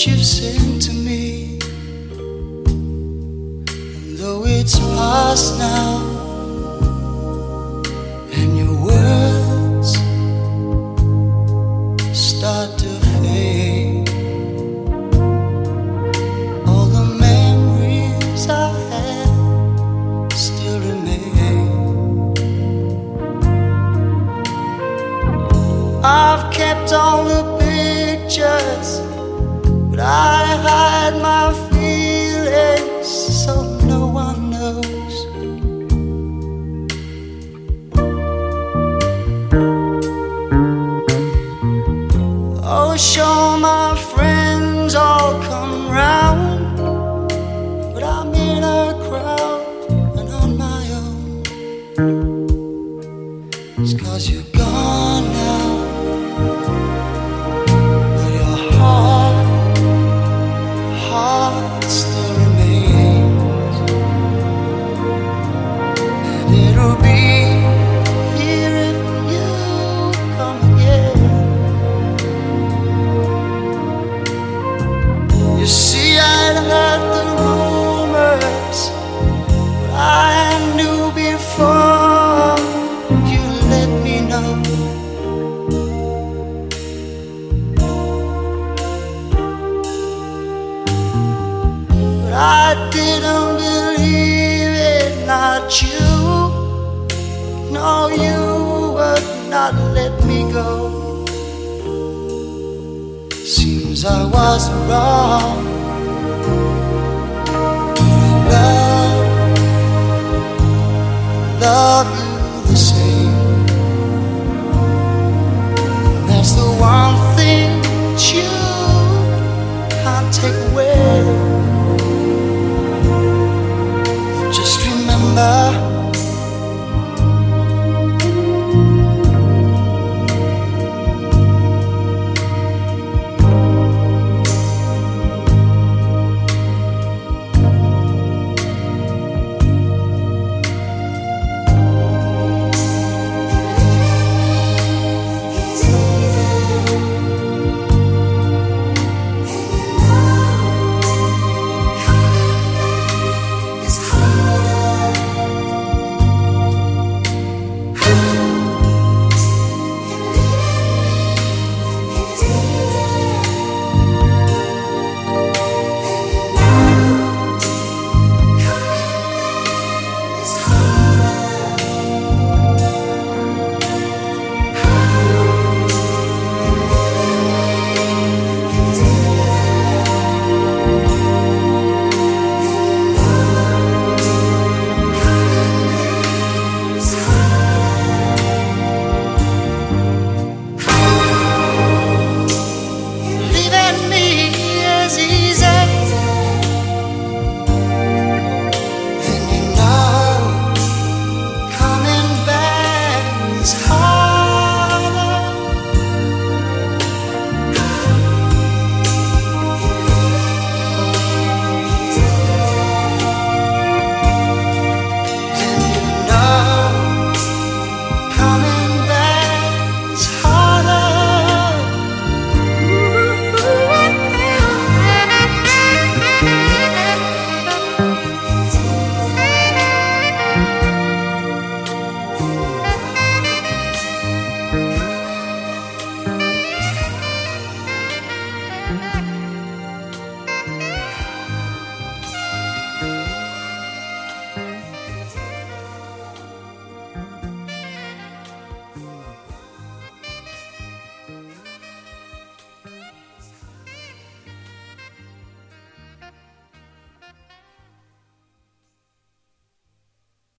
You've 0.05 0.26
sent 0.26 0.82
to 0.82 0.92
me. 0.92 1.59
And 2.66 4.18
though 4.18 4.44
it's 4.44 4.78
past 4.78 5.59
now, 5.59 6.16